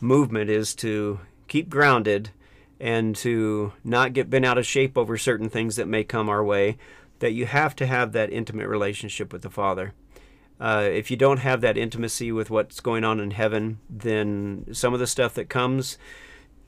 [0.00, 2.30] movement is to keep grounded
[2.78, 6.44] and to not get bent out of shape over certain things that may come our
[6.44, 6.76] way.
[7.20, 9.94] That you have to have that intimate relationship with the Father.
[10.60, 14.92] Uh, if you don't have that intimacy with what's going on in heaven, then some
[14.92, 15.98] of the stuff that comes,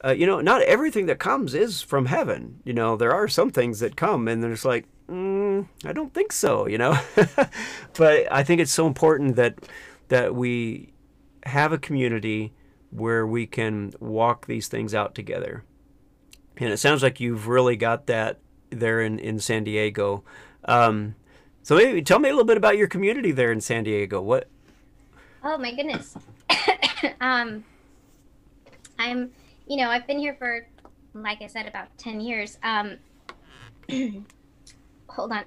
[0.05, 2.61] uh, you know, not everything that comes is from heaven.
[2.65, 6.33] You know, there are some things that come and there's like, mm, I don't think
[6.33, 6.99] so, you know.
[7.95, 9.59] but I think it's so important that
[10.09, 10.93] that we
[11.45, 12.53] have a community
[12.91, 15.65] where we can walk these things out together.
[16.57, 20.25] And it sounds like you've really got that there in, in San Diego.
[20.65, 21.15] Um,
[21.63, 24.21] so maybe tell me a little bit about your community there in San Diego.
[24.21, 24.49] What?
[25.43, 26.17] Oh my goodness.
[27.21, 27.65] um,
[28.99, 29.31] I'm,
[29.71, 30.67] you know, I've been here for,
[31.15, 32.59] like I said, about 10 years.
[32.65, 32.97] Um,
[35.09, 35.45] hold on.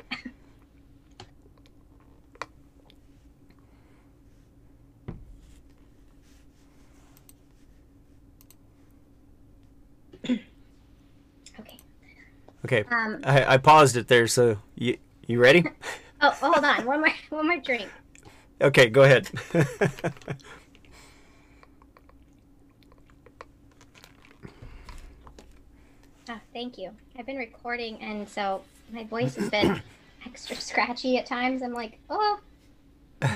[10.30, 10.40] okay.
[12.64, 12.86] Okay.
[12.90, 14.28] Um, I, I paused it there.
[14.28, 15.66] So you you ready?
[16.22, 16.86] oh, hold on.
[16.86, 17.90] One more one more drink.
[18.62, 19.30] Okay, go ahead.
[26.30, 26.92] oh, thank you.
[27.18, 29.82] I've been recording, and so my voice has been
[30.26, 31.62] extra scratchy at times.
[31.62, 32.40] I'm like, oh.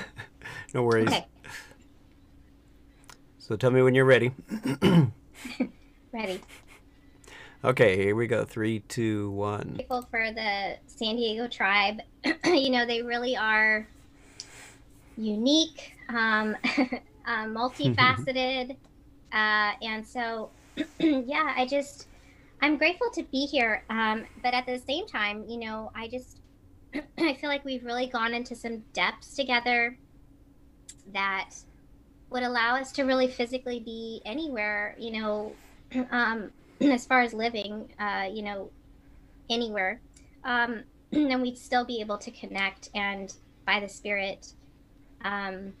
[0.74, 1.08] no worries.
[1.08, 1.26] Okay.
[3.38, 4.32] So tell me when you're ready.
[6.12, 6.40] ready.
[7.64, 8.44] Okay, here we go.
[8.44, 9.72] Three, two, one.
[9.74, 12.00] Grateful for the San Diego tribe.
[12.44, 13.88] you know, they really are
[15.16, 16.56] unique, um,
[17.26, 18.76] uh, multifaceted,
[19.32, 20.50] uh, and so
[20.98, 22.06] yeah, I just
[22.60, 23.84] I'm grateful to be here.
[23.88, 26.40] Um, but at the same time, you know, I just
[27.18, 29.96] I feel like we've really gone into some depths together
[31.12, 31.50] that
[32.30, 35.52] would allow us to really physically be anywhere, you know,
[36.10, 38.70] um, as far as living, uh, you know,
[39.48, 40.00] anywhere.
[40.44, 43.32] Um, and we'd still be able to connect and
[43.66, 44.52] by the Spirit,
[45.24, 45.72] um,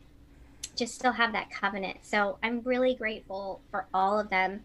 [0.76, 1.98] just still have that covenant.
[2.02, 4.60] So I'm really grateful for all of them.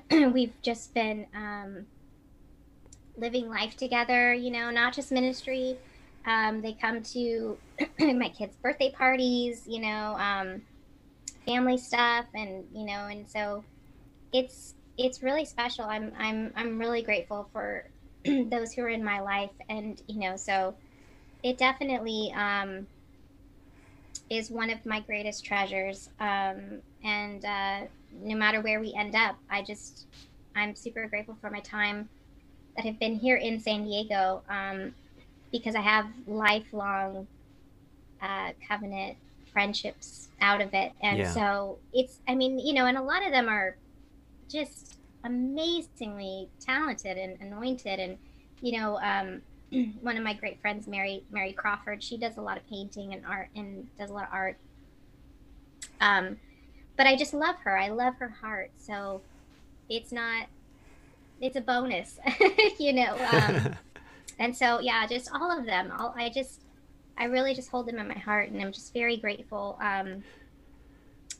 [0.10, 1.86] We've just been um,
[3.16, 5.76] living life together, you know, not just ministry.
[6.26, 7.58] Um, they come to
[7.98, 10.62] my kids' birthday parties, you know, um,
[11.46, 13.64] family stuff, and you know, and so
[14.32, 15.84] it's it's really special.
[15.84, 17.88] I'm I'm I'm really grateful for
[18.24, 20.76] those who are in my life, and you know, so
[21.42, 22.86] it definitely um,
[24.30, 26.08] is one of my greatest treasures.
[26.20, 27.80] Um, and uh,
[28.20, 30.06] no matter where we end up, I just
[30.54, 32.08] I'm super grateful for my time
[32.76, 34.94] that have been here in San Diego um,
[35.50, 37.26] because I have lifelong
[38.20, 39.16] uh, covenant
[39.52, 41.30] friendships out of it, and yeah.
[41.30, 43.76] so it's I mean you know, and a lot of them are
[44.48, 47.98] just amazingly talented and anointed.
[47.98, 48.18] And
[48.60, 49.42] you know um,
[50.00, 53.24] one of my great friends mary mary crawford she does a lot of painting and
[53.26, 54.56] art and does a lot of art.
[56.00, 56.38] Um,
[56.96, 57.76] but i just love her.
[57.78, 58.70] I love her heart.
[58.78, 59.20] So
[59.88, 60.46] it's not
[61.40, 62.18] it's a bonus
[62.78, 63.74] you know um,
[64.38, 65.92] and so yeah just all of them.
[65.98, 66.62] All i just
[67.18, 69.78] i really just hold them in my heart and i'm just very grateful.
[69.82, 70.22] Um,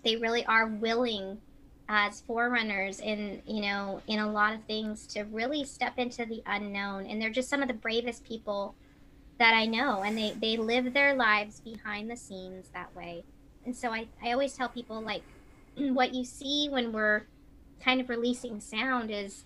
[0.04, 1.38] they really are willing
[1.88, 6.42] as forerunners in you know in a lot of things to really step into the
[6.46, 8.74] unknown and they're just some of the bravest people
[9.38, 13.24] that i know and they they live their lives behind the scenes that way.
[13.64, 15.22] And so i, I always tell people like
[15.92, 17.22] what you see when we're
[17.82, 19.44] kind of releasing sound is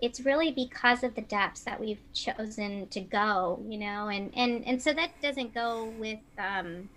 [0.00, 4.66] it's really because of the depths that we've chosen to go you know and and
[4.66, 6.88] and so that doesn't go with um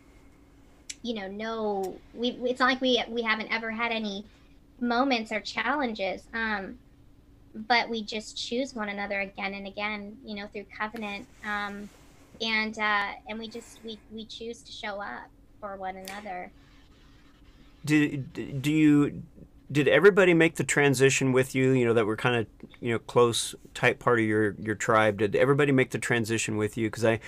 [1.01, 4.25] you know no we it's not like we we haven't ever had any
[4.80, 6.78] moments or challenges um,
[7.54, 11.88] but we just choose one another again and again you know through covenant um,
[12.41, 15.30] and uh, and we just we we choose to show up
[15.62, 16.51] for one another
[17.86, 19.24] did do you
[19.71, 22.48] did everybody make the transition with you you know that were kind of
[22.80, 26.78] you know close tight part of your your tribe did everybody make the transition with
[26.78, 27.19] you because i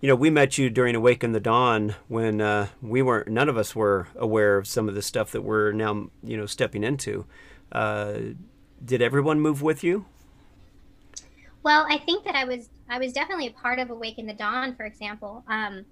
[0.00, 3.56] you know, we met you during Awaken the Dawn when uh, we weren't, none of
[3.56, 7.24] us were aware of some of the stuff that we're now, you know, stepping into.
[7.72, 8.18] Uh,
[8.84, 10.04] did everyone move with you?
[11.62, 14.76] Well, I think that I was, I was definitely a part of Awaken the Dawn,
[14.76, 15.42] for example.
[15.48, 15.86] Um,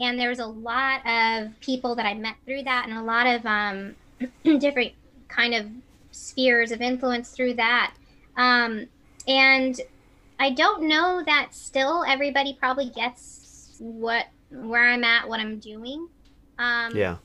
[0.00, 3.26] and there was a lot of people that I met through that, and a lot
[3.26, 3.96] of um,
[4.58, 4.92] different
[5.28, 5.66] kind of
[6.12, 7.94] spheres of influence through that.
[8.36, 8.86] Um,
[9.26, 9.80] and
[10.38, 16.08] I don't know that still everybody probably gets what where I'm at, what I'm doing.
[16.58, 17.16] Um, yeah.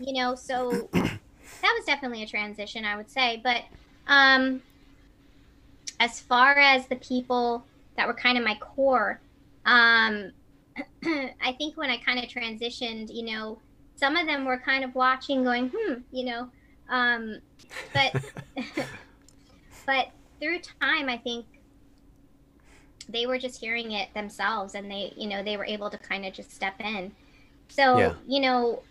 [0.00, 1.18] You know, so that
[1.62, 3.40] was definitely a transition, I would say.
[3.42, 3.62] But
[4.06, 4.62] um,
[6.00, 7.64] as far as the people
[7.96, 9.20] that were kind of my core,
[9.64, 10.32] um,
[11.04, 13.58] I think when I kind of transitioned, you know,
[13.96, 16.48] some of them were kind of watching, going, hmm, you know,
[16.88, 17.38] um,
[17.92, 18.22] but
[19.86, 20.08] but
[20.40, 21.46] through time, I think
[23.08, 26.24] they were just hearing it themselves and they you know they were able to kind
[26.24, 27.12] of just step in
[27.68, 28.14] so yeah.
[28.26, 28.82] you know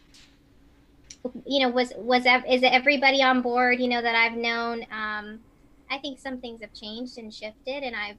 [1.46, 5.40] you know was was is everybody on board you know that i've known um
[5.90, 8.18] i think some things have changed and shifted and i've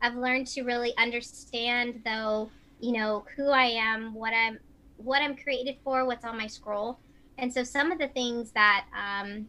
[0.00, 2.50] i've learned to really understand though
[2.84, 4.58] you know who i am what i'm
[4.96, 6.98] what i'm created for what's on my scroll
[7.38, 9.46] and so some of the things that um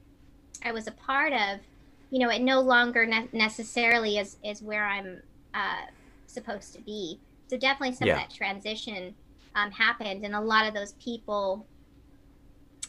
[0.64, 1.60] i was a part of
[2.12, 5.22] you know it no longer ne- necessarily is is where i'm
[5.56, 5.86] uh,
[6.36, 7.20] supposed to be.
[7.48, 8.16] So definitely some yeah.
[8.16, 9.16] of that transition
[9.56, 11.66] um, happened, and a lot of those people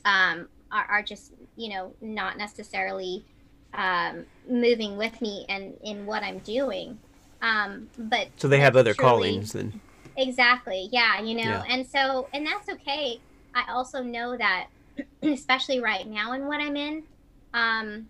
[0.04, 3.24] um, are, are just you know not necessarily
[3.72, 6.98] um, moving with me and in what I'm doing.
[7.40, 9.80] Um, but so they have other truly, callings then.
[10.16, 10.88] Exactly.
[10.92, 11.20] Yeah.
[11.20, 11.64] You know, yeah.
[11.68, 13.20] and so and that's okay.
[13.54, 14.68] I also know that,
[15.22, 17.04] especially right now in what I'm in,
[17.54, 18.08] um,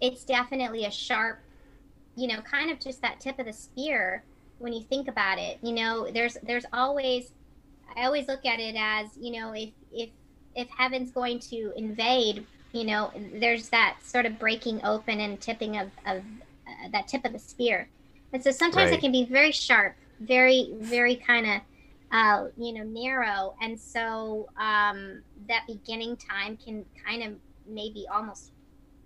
[0.00, 1.38] it's definitely a sharp
[2.16, 4.22] you know, kind of just that tip of the spear
[4.58, 5.58] when you think about it.
[5.62, 7.32] You know, there's there's always
[7.96, 10.10] I always look at it as, you know, if if
[10.54, 15.76] if heaven's going to invade, you know, there's that sort of breaking open and tipping
[15.78, 16.18] of, of
[16.66, 17.88] uh, that tip of the spear.
[18.32, 18.98] And so sometimes right.
[18.98, 21.60] it can be very sharp, very, very kind of,
[22.12, 23.54] uh, you know, narrow.
[23.60, 27.32] And so um, that beginning time can kind of
[27.66, 28.52] maybe almost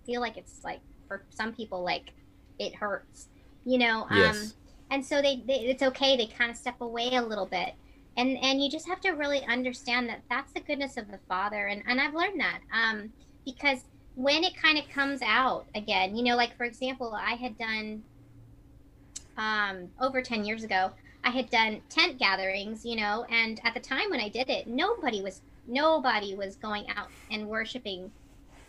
[0.04, 2.12] feel like it's like for some people like
[2.59, 3.28] it hurts,
[3.64, 4.06] you know.
[4.11, 4.54] Um, yes.
[4.90, 6.16] And so they, they, it's okay.
[6.16, 7.74] They kind of step away a little bit,
[8.16, 11.66] and and you just have to really understand that that's the goodness of the Father,
[11.66, 13.11] and and I've learned that um,
[13.44, 13.80] because
[14.14, 18.02] when it kind of comes out again, you know, like for example, I had done
[19.39, 20.91] um, over ten years ago.
[21.24, 24.66] I had done tent gatherings, you know, and at the time when I did it,
[24.66, 28.11] nobody was nobody was going out and worshiping,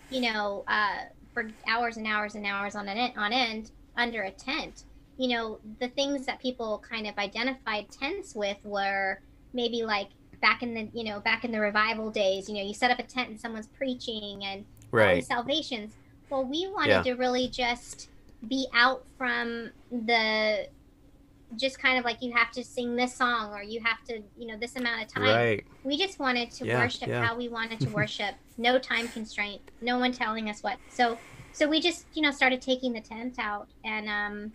[0.10, 4.32] you know, uh, for hours and hours and hours on end, on end under a
[4.32, 4.84] tent,
[5.18, 9.20] you know, the things that people kind of identified tents with were
[9.54, 10.10] maybe like
[10.42, 13.00] back in the, you know, back in the revival days, you know, you set up
[13.00, 15.26] a tent and someone's preaching and right.
[15.26, 15.94] salvations.
[16.30, 17.04] Well, we wanted yeah.
[17.04, 18.09] to really just
[18.48, 20.68] be out from the
[21.56, 24.48] just kind of like you have to sing this song or you have to you
[24.48, 25.24] know this amount of time.
[25.24, 25.66] Right.
[25.84, 27.26] we just wanted to yeah, worship yeah.
[27.26, 28.36] how we wanted to worship.
[28.60, 29.62] No time constraint.
[29.80, 30.80] No one telling us what.
[30.90, 31.18] So
[31.54, 34.52] so we just you know started taking the tent out and um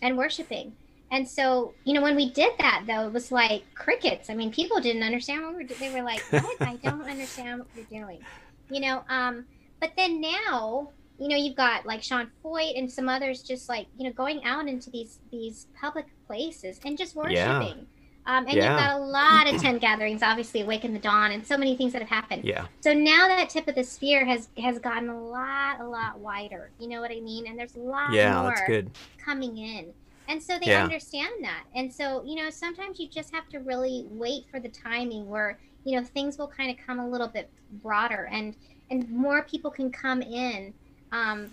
[0.00, 0.72] and worshiping.
[1.10, 4.30] And so you know when we did that though it was like crickets.
[4.30, 6.62] I mean people didn't understand what we were doing they were like what?
[6.62, 8.24] I don't understand what you're doing.
[8.70, 9.44] You know um
[9.78, 10.88] but then now
[11.18, 14.44] you know you've got like sean Feucht and some others just like you know going
[14.44, 17.84] out into these these public places and just worshiping yeah.
[18.26, 18.70] Um, and yeah.
[18.70, 21.92] you've got a lot of tent gatherings, obviously Awaken the Dawn, and so many things
[21.92, 22.44] that have happened.
[22.44, 22.66] Yeah.
[22.80, 26.70] So now that tip of the spear has has gotten a lot, a lot wider.
[26.78, 27.46] You know what I mean?
[27.46, 28.90] And there's a lot yeah, more that's good.
[29.18, 29.92] coming in.
[30.28, 30.82] And so they yeah.
[30.82, 31.64] understand that.
[31.74, 35.58] And so, you know, sometimes you just have to really wait for the timing where,
[35.84, 37.50] you know, things will kind of come a little bit
[37.82, 38.56] broader and
[38.90, 40.72] and more people can come in
[41.14, 41.50] um,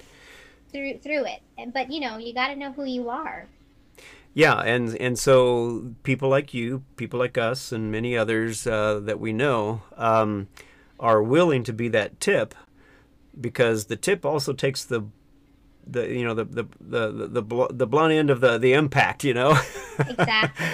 [0.72, 1.41] through through it.
[1.74, 3.47] But you know, you got to know who you are.
[4.34, 9.20] Yeah, and and so people like you, people like us, and many others uh, that
[9.20, 10.47] we know um,
[10.99, 12.55] are willing to be that tip,
[13.39, 15.03] because the tip also takes the
[15.86, 19.24] the you know the the the the, the, the blunt end of the the impact,
[19.24, 19.59] you know.
[19.99, 20.66] Exactly.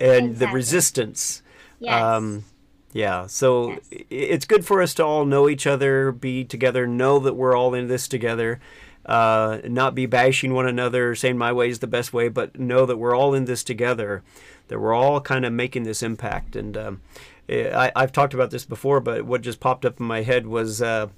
[0.00, 0.46] and exactly.
[0.46, 1.42] the resistance.
[1.78, 2.02] Yes.
[2.02, 2.44] Um,
[2.92, 4.04] yeah, so yes.
[4.10, 7.74] it's good for us to all know each other, be together, know that we're all
[7.74, 8.60] in this together,
[9.06, 12.84] uh, not be bashing one another, saying my way is the best way, but know
[12.86, 14.22] that we're all in this together,
[14.68, 16.54] that we're all kind of making this impact.
[16.54, 17.00] And um,
[17.48, 20.82] I, have talked about this before, but what just popped up in my head was.
[20.82, 21.08] Uh,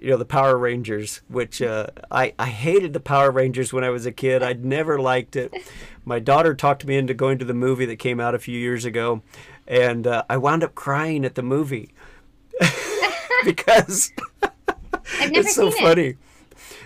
[0.00, 3.90] you know the Power Rangers, which uh, I I hated the Power Rangers when I
[3.90, 4.40] was a kid.
[4.40, 5.52] I'd never liked it.
[6.04, 8.84] My daughter talked me into going to the movie that came out a few years
[8.84, 9.22] ago,
[9.70, 11.94] and uh, I wound up crying at the movie
[13.44, 14.12] because
[15.20, 16.08] it's so funny.
[16.08, 16.18] It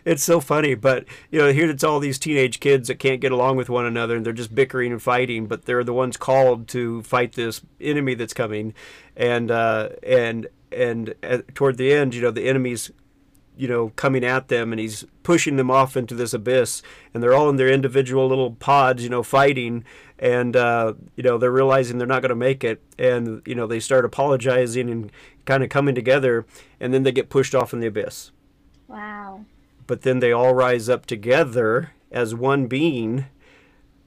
[0.04, 0.74] it's so funny.
[0.74, 3.86] But you know, here it's all these teenage kids that can't get along with one
[3.86, 5.46] another, and they're just bickering and fighting.
[5.46, 8.74] But they're the ones called to fight this enemy that's coming,
[9.16, 12.90] and uh, and and uh, toward the end, you know, the enemy's
[13.56, 16.82] you know coming at them and he's pushing them off into this abyss
[17.12, 19.84] and they're all in their individual little pods you know fighting
[20.18, 23.66] and uh, you know they're realizing they're not going to make it and you know
[23.66, 25.12] they start apologizing and
[25.44, 26.46] kind of coming together
[26.80, 28.30] and then they get pushed off in the abyss.
[28.88, 29.44] Wow.
[29.86, 33.26] But then they all rise up together as one being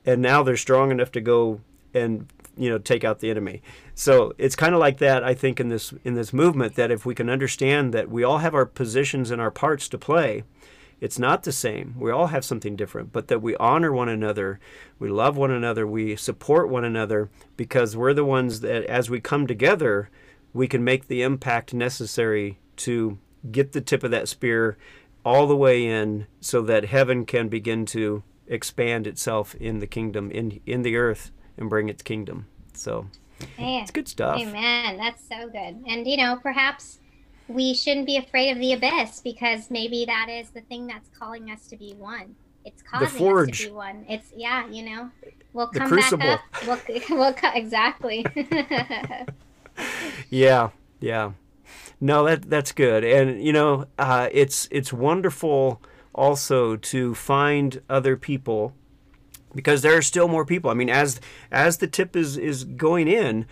[0.06, 1.62] and now they're strong enough to go
[1.93, 2.28] and
[2.58, 3.62] you know take out the enemy
[3.95, 7.05] so it's kind of like that i think in this in this movement that if
[7.05, 10.43] we can understand that we all have our positions and our parts to play
[10.99, 11.95] it's not the same.
[11.99, 14.60] We all have something different, but that we honor one another,
[14.97, 19.20] we love one another, we support one another because we're the ones that, as we
[19.20, 20.10] come together,
[20.53, 23.20] we can make the impact necessary to
[23.51, 24.78] get the tip of that spear
[25.24, 30.32] all the way in so that heaven can begin to expand itself in the kingdom,
[30.32, 32.47] in, in the earth, and bring its kingdom.
[32.74, 33.08] So
[33.58, 34.39] it's good stuff.
[34.39, 34.97] Amen.
[34.97, 35.84] That's so good.
[35.88, 36.99] And, you know, perhaps
[37.47, 41.49] we shouldn't be afraid of the abyss because maybe that is the thing that's calling
[41.49, 42.36] us to be one.
[42.66, 44.05] It's causing us to be one.
[44.10, 45.10] It's yeah, you know,
[45.53, 46.39] we'll come back up.
[46.68, 46.80] We'll,
[47.10, 48.26] we'll exactly.
[50.30, 51.32] yeah, yeah.
[52.01, 55.82] No, that that's good, and you know, uh, it's it's wonderful
[56.14, 58.74] also to find other people
[59.56, 60.70] because there are still more people.
[60.70, 61.20] I mean, as
[61.52, 63.45] as the tip is is going in,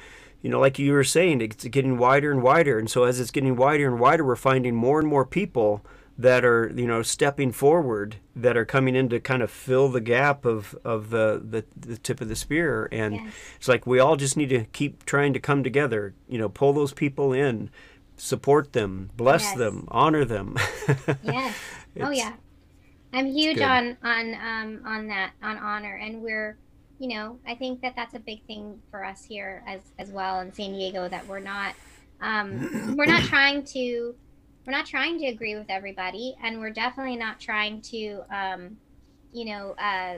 [0.45, 2.77] you know, like you were saying, it's getting wider and wider.
[2.77, 5.83] And so as it's getting wider and wider, we're finding more and more people
[6.17, 9.99] that are, you know, stepping forward that are coming in to kind of fill the
[9.99, 12.87] gap of, of the, the, the tip of the spear.
[12.91, 13.33] And yes.
[13.57, 16.73] it's like we all just need to keep trying to come together, you know, pull
[16.73, 17.69] those people in,
[18.15, 19.57] support them, bless yes.
[19.57, 20.57] them, honor them.
[21.23, 21.55] yes.
[21.99, 22.33] oh yeah.
[23.15, 26.57] I'm huge on on um, on that on honor, and we're
[26.99, 30.39] you know, I think that that's a big thing for us here as as well
[30.41, 31.75] in San Diego that we're not
[32.21, 34.15] um, we're not trying to
[34.65, 38.77] we're not trying to agree with everybody, and we're definitely not trying to um,
[39.31, 40.17] you know uh,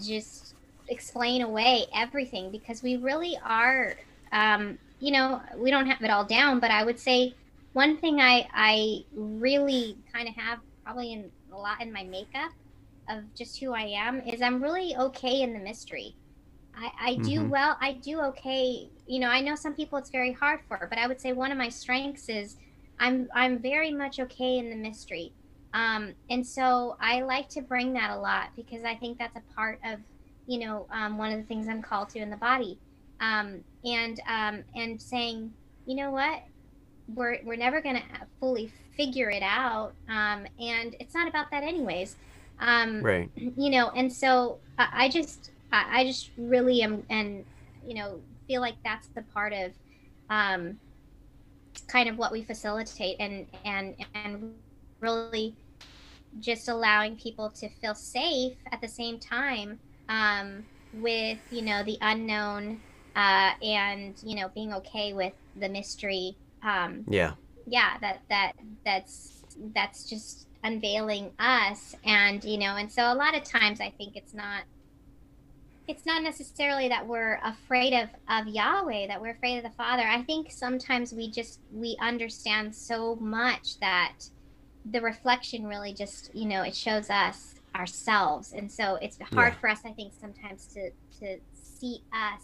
[0.00, 0.54] just
[0.88, 3.96] explain away everything because we really are
[4.30, 7.34] um, you know we don't have it all down, but I would say
[7.72, 12.52] one thing I I really kind of have probably in a lot in my makeup
[13.08, 16.14] of just who I am is I'm really okay in the mystery.
[16.76, 17.48] I, I do mm-hmm.
[17.48, 17.76] well.
[17.80, 18.88] I do okay.
[19.06, 21.52] You know, I know some people it's very hard for, but I would say one
[21.52, 22.56] of my strengths is
[22.98, 25.32] I'm I'm very much okay in the mystery.
[25.72, 29.54] Um, and so I like to bring that a lot because I think that's a
[29.54, 30.00] part of,
[30.46, 32.78] you know, um, one of the things I'm called to in the body.
[33.20, 35.52] Um, and um, and saying,
[35.86, 36.42] you know what,
[37.14, 38.02] we're we're never gonna
[38.40, 39.92] fully figure it out.
[40.08, 42.16] Um, and it's not about that anyways.
[42.58, 43.30] Um, right.
[43.56, 47.44] You know, and so I, I just I, I, just really am and
[47.86, 49.72] you know feel like that's the part of
[50.30, 50.78] um,
[51.86, 54.54] kind of what we facilitate and and and
[55.00, 55.54] really
[56.40, 59.78] just allowing people to feel safe at the same time
[60.08, 62.80] um, with you know the unknown
[63.14, 67.32] uh, and you know being okay with the mystery um, yeah
[67.66, 68.52] yeah that that
[68.84, 69.42] that's
[69.74, 71.94] that's just unveiling us.
[72.04, 74.62] And you know and so a lot of times i think it's not
[75.88, 80.02] it's not necessarily that we're afraid of of yahweh that we're afraid of the father.
[80.02, 84.14] I think sometimes we just we understand so much that
[84.90, 88.52] the reflection really just you know it shows us ourselves.
[88.52, 89.60] And so it's hard yeah.
[89.60, 90.90] for us i think sometimes to
[91.20, 92.42] to see us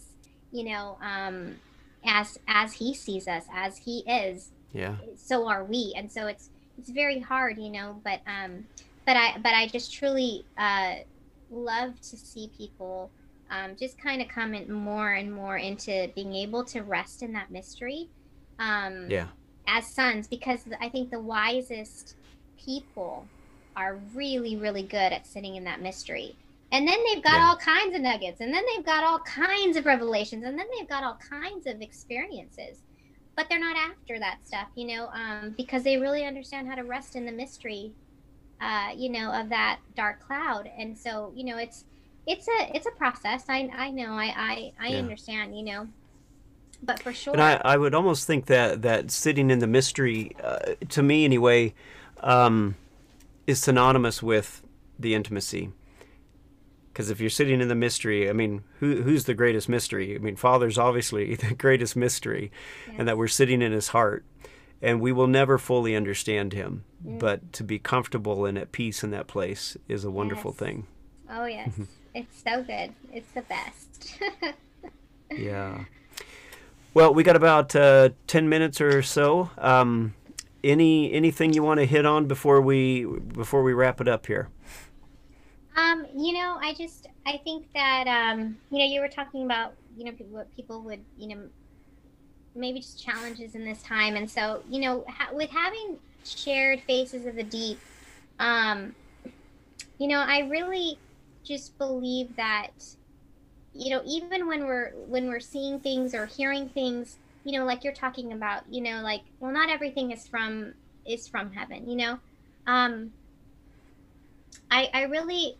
[0.52, 1.56] you know um
[2.04, 4.96] as as he sees us as he is yeah.
[5.16, 8.64] So are we and so it's it's very hard you know but um
[9.06, 10.94] but i but i just truly uh
[11.50, 13.10] love to see people
[13.50, 17.34] um, just kind of come in more and more into being able to rest in
[17.34, 18.08] that mystery
[18.58, 19.26] um, yeah.
[19.66, 22.16] as sons because i think the wisest
[22.58, 23.26] people
[23.76, 26.36] are really really good at sitting in that mystery.
[26.72, 27.48] And then they've got yeah.
[27.48, 30.88] all kinds of nuggets and then they've got all kinds of revelations and then they've
[30.88, 32.78] got all kinds of experiences
[33.36, 36.82] but they're not after that stuff, you know, um, because they really understand how to
[36.82, 37.92] rest in the mystery,
[38.60, 40.70] uh, you know, of that dark cloud.
[40.78, 41.84] And so, you know, it's
[42.26, 43.44] it's a it's a process.
[43.48, 44.12] I I know.
[44.12, 44.98] I I, I yeah.
[44.98, 45.56] understand.
[45.56, 45.88] You know.
[46.84, 47.32] But for sure.
[47.32, 51.24] And I, I would almost think that that sitting in the mystery, uh, to me
[51.24, 51.74] anyway,
[52.20, 52.74] um,
[53.46, 54.62] is synonymous with
[54.98, 55.70] the intimacy.
[56.92, 60.14] Because if you're sitting in the mystery, I mean, who, who's the greatest mystery?
[60.14, 62.52] I mean, Father's obviously the greatest mystery,
[62.98, 64.24] and that we're sitting in His heart,
[64.82, 66.84] and we will never fully understand Him.
[67.06, 67.18] Mm.
[67.18, 70.58] But to be comfortable and at peace in that place is a wonderful yes.
[70.58, 70.86] thing.
[71.30, 71.70] Oh yes,
[72.14, 72.92] it's so good.
[73.12, 74.18] It's the best.
[75.30, 75.84] yeah.
[76.94, 79.50] Well, we got about uh, ten minutes or so.
[79.56, 80.14] Um,
[80.62, 84.48] any anything you want to hit on before we before we wrap it up here?
[85.76, 89.74] Um, you know, I just I think that um, you know, you were talking about
[89.96, 91.48] you know what people would you know
[92.54, 97.24] maybe just challenges in this time, and so you know ha- with having shared faces
[97.26, 97.80] of the deep,
[98.38, 98.94] um,
[99.98, 100.98] you know, I really
[101.44, 102.70] just believe that
[103.72, 107.82] you know even when we're when we're seeing things or hearing things you know like
[107.84, 110.74] you're talking about you know like well not everything is from
[111.06, 112.18] is from heaven you know?
[112.66, 113.12] Um
[114.70, 115.56] I, I really,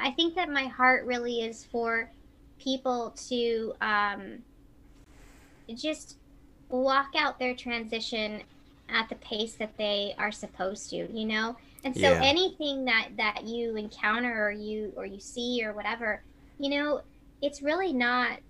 [0.00, 2.12] I think that my heart really is for
[2.58, 4.44] people to um,
[5.74, 6.18] just
[6.68, 8.42] walk out their transition
[8.88, 11.56] at the pace that they are supposed to, you know?
[11.84, 12.20] And so Yeah.
[12.20, 16.24] anything that that you encounter or you or you see or whatever,
[16.58, 17.02] you know,
[17.40, 18.40] it's really not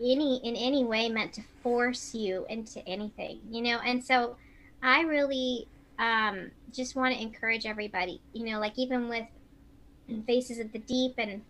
[0.00, 3.78] any in any way meant to force you into anything, you know?
[3.80, 4.36] And so
[4.82, 9.26] I really um just want to encourage everybody, you know, like even with
[10.26, 11.42] Faces of the Deep and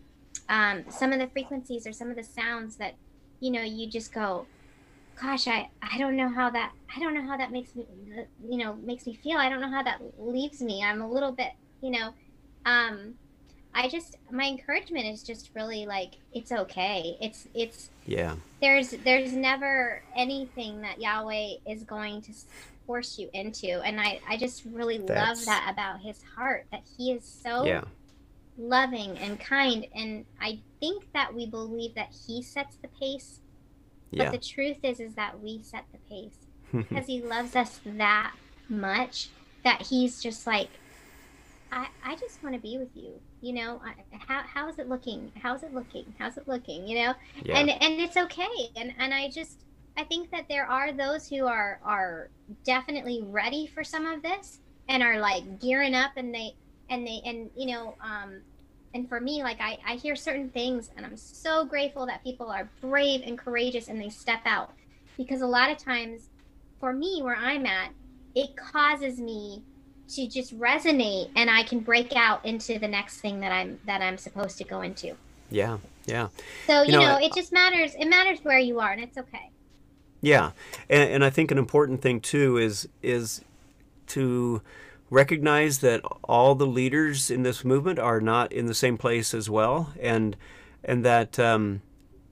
[0.49, 2.95] um some of the frequencies or some of the sounds that,
[3.39, 4.45] you know, you just go,
[5.19, 7.83] gosh i i don't know how that i don't know how that makes me
[8.47, 11.31] you know makes me feel i don't know how that leaves me i'm a little
[11.31, 12.13] bit you know
[12.67, 13.15] um
[13.73, 18.35] i just my encouragement is just really like it's okay it's it's Yeah.
[18.61, 22.31] there's there's never anything that yahweh is going to
[22.85, 26.83] force you into and i i just really That's- love that about his heart that
[26.95, 27.81] he is so Yeah.
[28.57, 33.41] Loving and kind and i think that we believe that he sets the pace
[34.11, 38.33] but the truth is, is that we set the pace because he loves us that
[38.69, 39.29] much
[39.63, 40.69] that he's just like,
[41.71, 43.19] I, I just want to be with you.
[43.41, 43.93] You know, I,
[44.27, 45.31] how, how is it looking?
[45.41, 46.13] How's it looking?
[46.17, 46.87] How's it looking?
[46.87, 47.59] You know, yeah.
[47.59, 48.69] and and it's okay.
[48.75, 49.65] And and I just
[49.97, 52.29] I think that there are those who are are
[52.63, 56.55] definitely ready for some of this and are like gearing up and they
[56.89, 58.41] and they and you know um
[58.93, 62.49] and for me like I I hear certain things and I'm so grateful that people
[62.49, 64.73] are brave and courageous and they step out
[65.17, 66.29] because a lot of times
[66.79, 67.91] for me where I'm at
[68.35, 69.63] it causes me
[70.09, 74.01] to just resonate and I can break out into the next thing that I'm that
[74.01, 75.17] I'm supposed to go into.
[75.49, 75.77] yeah.
[76.05, 76.29] Yeah.
[76.67, 77.93] So You you, know, know, it just matters.
[77.95, 79.51] It matters where you are, and it's okay.
[80.21, 80.51] Yeah,
[80.89, 83.43] and, and I think an important thing too is is
[84.07, 84.61] to
[85.09, 89.49] recognize that all the leaders in this movement are not in the same place as
[89.49, 90.35] well, and
[90.83, 91.81] and that um,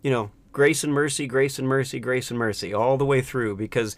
[0.02, 3.56] you know grace and mercy, grace and mercy, grace and mercy all the way through
[3.56, 3.96] because.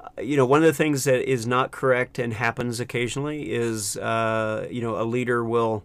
[0.00, 3.96] uh, You know, one of the things that is not correct and happens occasionally is,
[3.96, 5.84] uh, you know, a leader will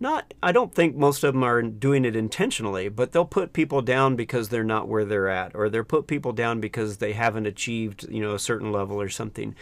[0.00, 3.80] not i don't think most of them are doing it intentionally but they'll put people
[3.80, 7.46] down because they're not where they're at or they'll put people down because they haven't
[7.46, 9.54] achieved you know a certain level or something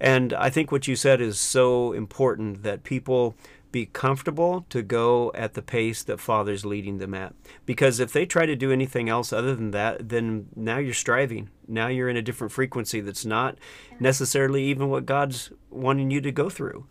[0.00, 3.34] and i think what you said is so important that people
[3.72, 7.32] be comfortable to go at the pace that father's leading them at.
[7.66, 11.50] Because if they try to do anything else other than that then now you're striving.
[11.68, 13.58] Now you're in a different frequency that's not
[14.00, 16.86] necessarily even what god's wanting you to go through.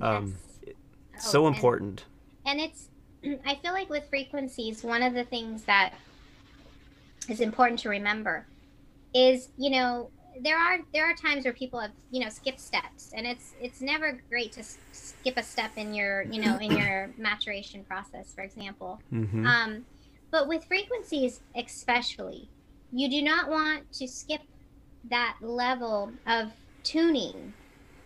[0.00, 0.36] Um,
[0.66, 1.30] Yes.
[1.30, 2.04] so Oh, and- important.
[2.46, 2.88] And it's
[3.46, 5.92] i feel like with frequencies one of the things that
[7.28, 8.46] is important to remember
[9.14, 10.08] is you know
[10.42, 13.80] there are there are times where people have you know skipped steps and it's it's
[13.80, 18.32] never great to s- skip a step in your you know in your maturation process
[18.34, 19.00] for example.
[19.10, 19.84] Hmm um,
[20.32, 22.50] but with frequencies especially
[22.90, 24.40] you do not want to skip
[25.10, 27.54] that level of tuning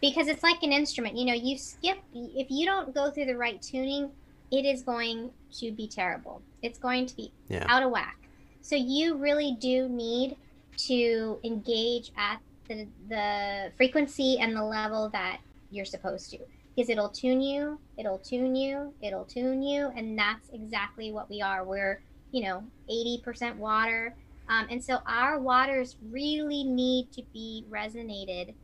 [0.00, 3.36] because it's like an instrument you know you skip if you don't go through the
[3.36, 4.10] right tuning
[4.50, 6.42] it is going to be terrible.
[6.62, 7.66] It's going to be Yeah.
[7.68, 8.16] out of whack.
[8.62, 10.38] So you really do need
[10.86, 15.38] to engage at the, the frequency and the level that
[15.70, 16.38] you're supposed to.
[16.74, 21.42] Because it'll tune you it'll tune you it'll tune you and that's exactly what we
[21.42, 21.64] are.
[21.64, 22.00] We're
[22.30, 24.14] you know 80% water.
[24.48, 28.54] Um, and so our waters really need to be resonated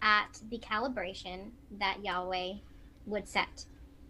[0.00, 2.54] at the calibration that yahweh
[3.06, 3.66] would set.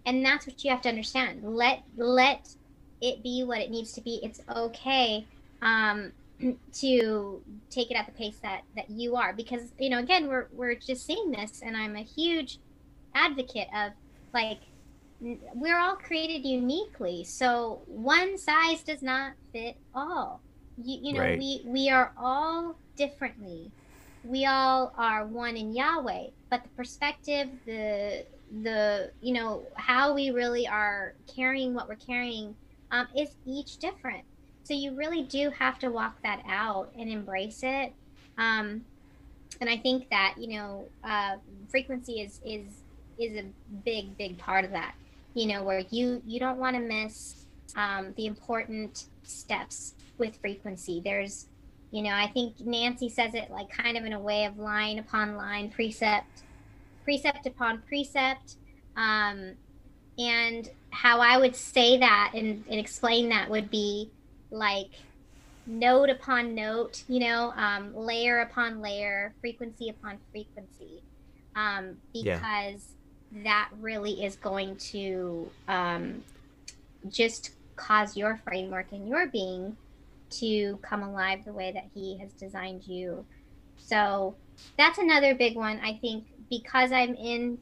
[0.07, 1.43] And that's what you have to understand.
[1.43, 2.55] Let let
[3.01, 4.21] it be what it needs to be.
[4.23, 5.27] It's okay
[5.63, 9.33] um, to take it at the pace that that you are.
[9.35, 12.59] Because you know again we're we're just seeing this and i'm a huge
[13.15, 13.93] advocate of
[14.33, 14.61] like
[15.21, 20.43] we're all created uniquely so one size does not fit all.
[20.77, 21.39] You, you know Right.
[21.39, 23.73] we we are all differently.
[24.23, 30.31] We all are one in yahweh but the perspective the the you know how we
[30.31, 32.57] really are carrying what we're carrying
[32.91, 34.25] um, is each different
[34.65, 37.93] so you really do have to walk that out and embrace it.
[38.39, 38.85] Um,
[39.61, 41.37] and i think that you know uh,
[41.69, 42.67] frequency is is
[43.19, 43.45] is a
[43.85, 44.95] big big part of that
[45.35, 47.47] you know where you you don't want to miss
[47.77, 51.01] um, the important steps with frequency.
[51.05, 51.47] There's
[51.91, 54.99] you know i think nancy says it like kind of in a way of line
[54.99, 56.43] upon line precept
[57.05, 58.57] precept upon precept.
[58.97, 59.53] Um,
[60.17, 64.11] and how i would say that and, and explain that would be
[64.55, 64.93] like
[65.67, 71.03] note upon note, you know, um, layer upon layer, frequency upon frequency.
[71.57, 72.37] Um, Yeah.
[72.37, 72.95] because
[73.45, 76.25] that really is going to um,
[77.09, 79.77] just cause your framework and your being
[80.31, 83.25] to come alive the way that he has designed you.
[83.77, 84.37] So
[84.79, 85.81] that's another big one.
[85.83, 87.59] I think because I'm in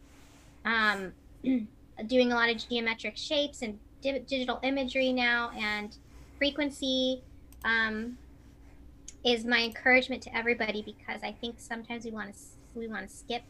[0.65, 1.13] um,
[2.07, 5.97] doing a lot of geometric shapes and di- digital imagery now and
[6.43, 7.23] frequency
[7.65, 8.19] um,
[9.25, 12.41] is my encouragement to everybody because I think sometimes we want to
[12.75, 13.43] we want to skip.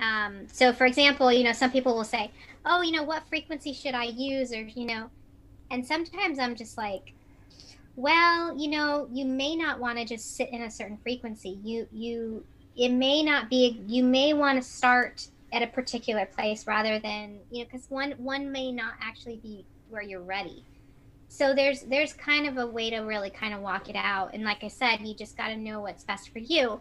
[0.00, 2.30] Um, so, for example, you know, some people will say,
[2.64, 5.10] "Oh, you know, what frequency should I use?" Or you know,
[5.70, 7.12] and sometimes I'm just like,
[7.94, 11.58] "Well, you know, you may not want to just sit in a certain frequency.
[11.62, 12.42] You you
[12.74, 13.82] it may not be.
[13.86, 18.12] You may want to start at a particular place rather than you know, because one
[18.12, 20.64] one may not actually be where you're ready."
[21.32, 24.34] So there's there's kind of a way to really kind of walk it out.
[24.34, 26.78] And like i said you just got to know what's best for you.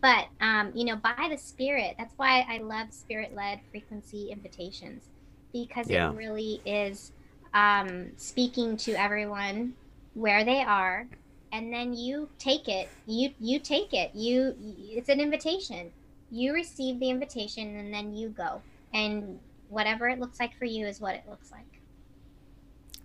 [0.00, 5.04] But um, you know by the spirit that's why i love spirit led frequency invitations.
[5.52, 6.10] Because yeah.
[6.10, 7.12] it really is
[7.54, 9.74] um, speaking to everyone
[10.14, 11.06] where they are.
[11.52, 14.10] And then you take it you you take it.
[14.16, 15.92] You it's an invitation.
[16.28, 18.62] You receive the invitation and then you go.
[18.92, 19.38] And
[19.68, 21.72] whatever it looks like for you is what it looks like.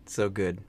[0.08, 0.60] So good.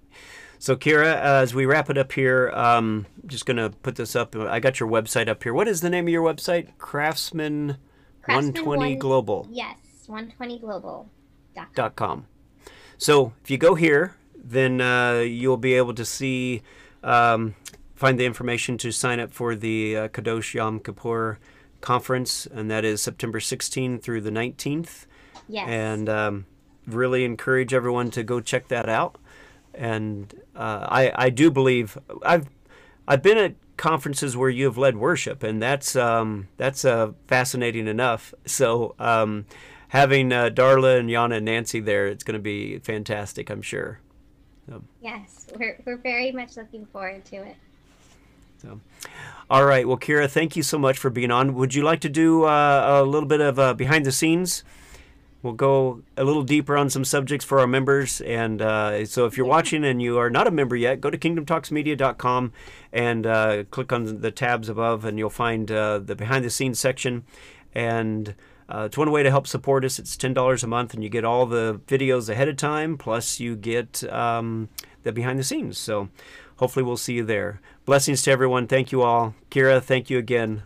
[0.61, 4.17] So, Kira, uh, as we wrap it up here, um, just going to put this
[4.17, 4.35] up.
[4.35, 5.55] I got your website up here.
[5.55, 6.77] What is the name of your website?
[6.79, 7.77] Craftsman,
[8.23, 9.47] Craftsman 120 one, Global.
[9.51, 9.77] Yes,
[10.09, 11.67] 120global.com.
[11.75, 12.27] Dot com.
[12.97, 16.63] So, if you go here, then uh, you'll be able to see,
[17.05, 17.55] um,
[17.95, 21.39] find the information to sign up for the uh, Kadosh Yom Kippur
[21.81, 25.07] conference, and that is September 16th through the 19th.
[25.49, 25.69] Yes.
[25.69, 26.47] And um,
[26.85, 29.19] really encourage everyone to go check that out
[29.75, 32.49] and uh, I I do believe I've
[33.07, 37.87] I've been at conferences where you have led worship, and that's um, that's uh, fascinating
[37.87, 38.35] enough.
[38.45, 39.47] So um,
[39.89, 44.01] having uh, Darla and Yana and Nancy there, it's going to be fantastic, I'm sure.
[44.69, 44.83] So.
[45.01, 47.57] Yes, we're we're very much looking forward to it.
[48.61, 48.81] So,
[49.49, 49.87] all right.
[49.87, 51.55] Well, Kira, thank you so much for being on.
[51.55, 54.65] Would you like to do uh, a little bit of uh, behind the scenes?
[55.43, 58.21] We'll go a little deeper on some subjects for our members.
[58.23, 61.19] And uh, so if you're watching and you are not a member yet, go to
[61.19, 62.53] kingdomtalksmedia.com
[62.93, 66.81] and uh, click on the tabs above, and you'll find uh, the behind the scenes
[66.81, 67.25] section.
[67.73, 68.35] And
[68.69, 69.99] uh, it's one way to help support us.
[69.99, 73.55] It's $10 a month, and you get all the videos ahead of time, plus you
[73.55, 74.69] get um,
[75.05, 75.79] the behind the scenes.
[75.79, 76.09] So
[76.57, 77.61] hopefully we'll see you there.
[77.85, 78.67] Blessings to everyone.
[78.67, 79.35] Thank you all.
[79.51, 80.57] Kira, thank you again.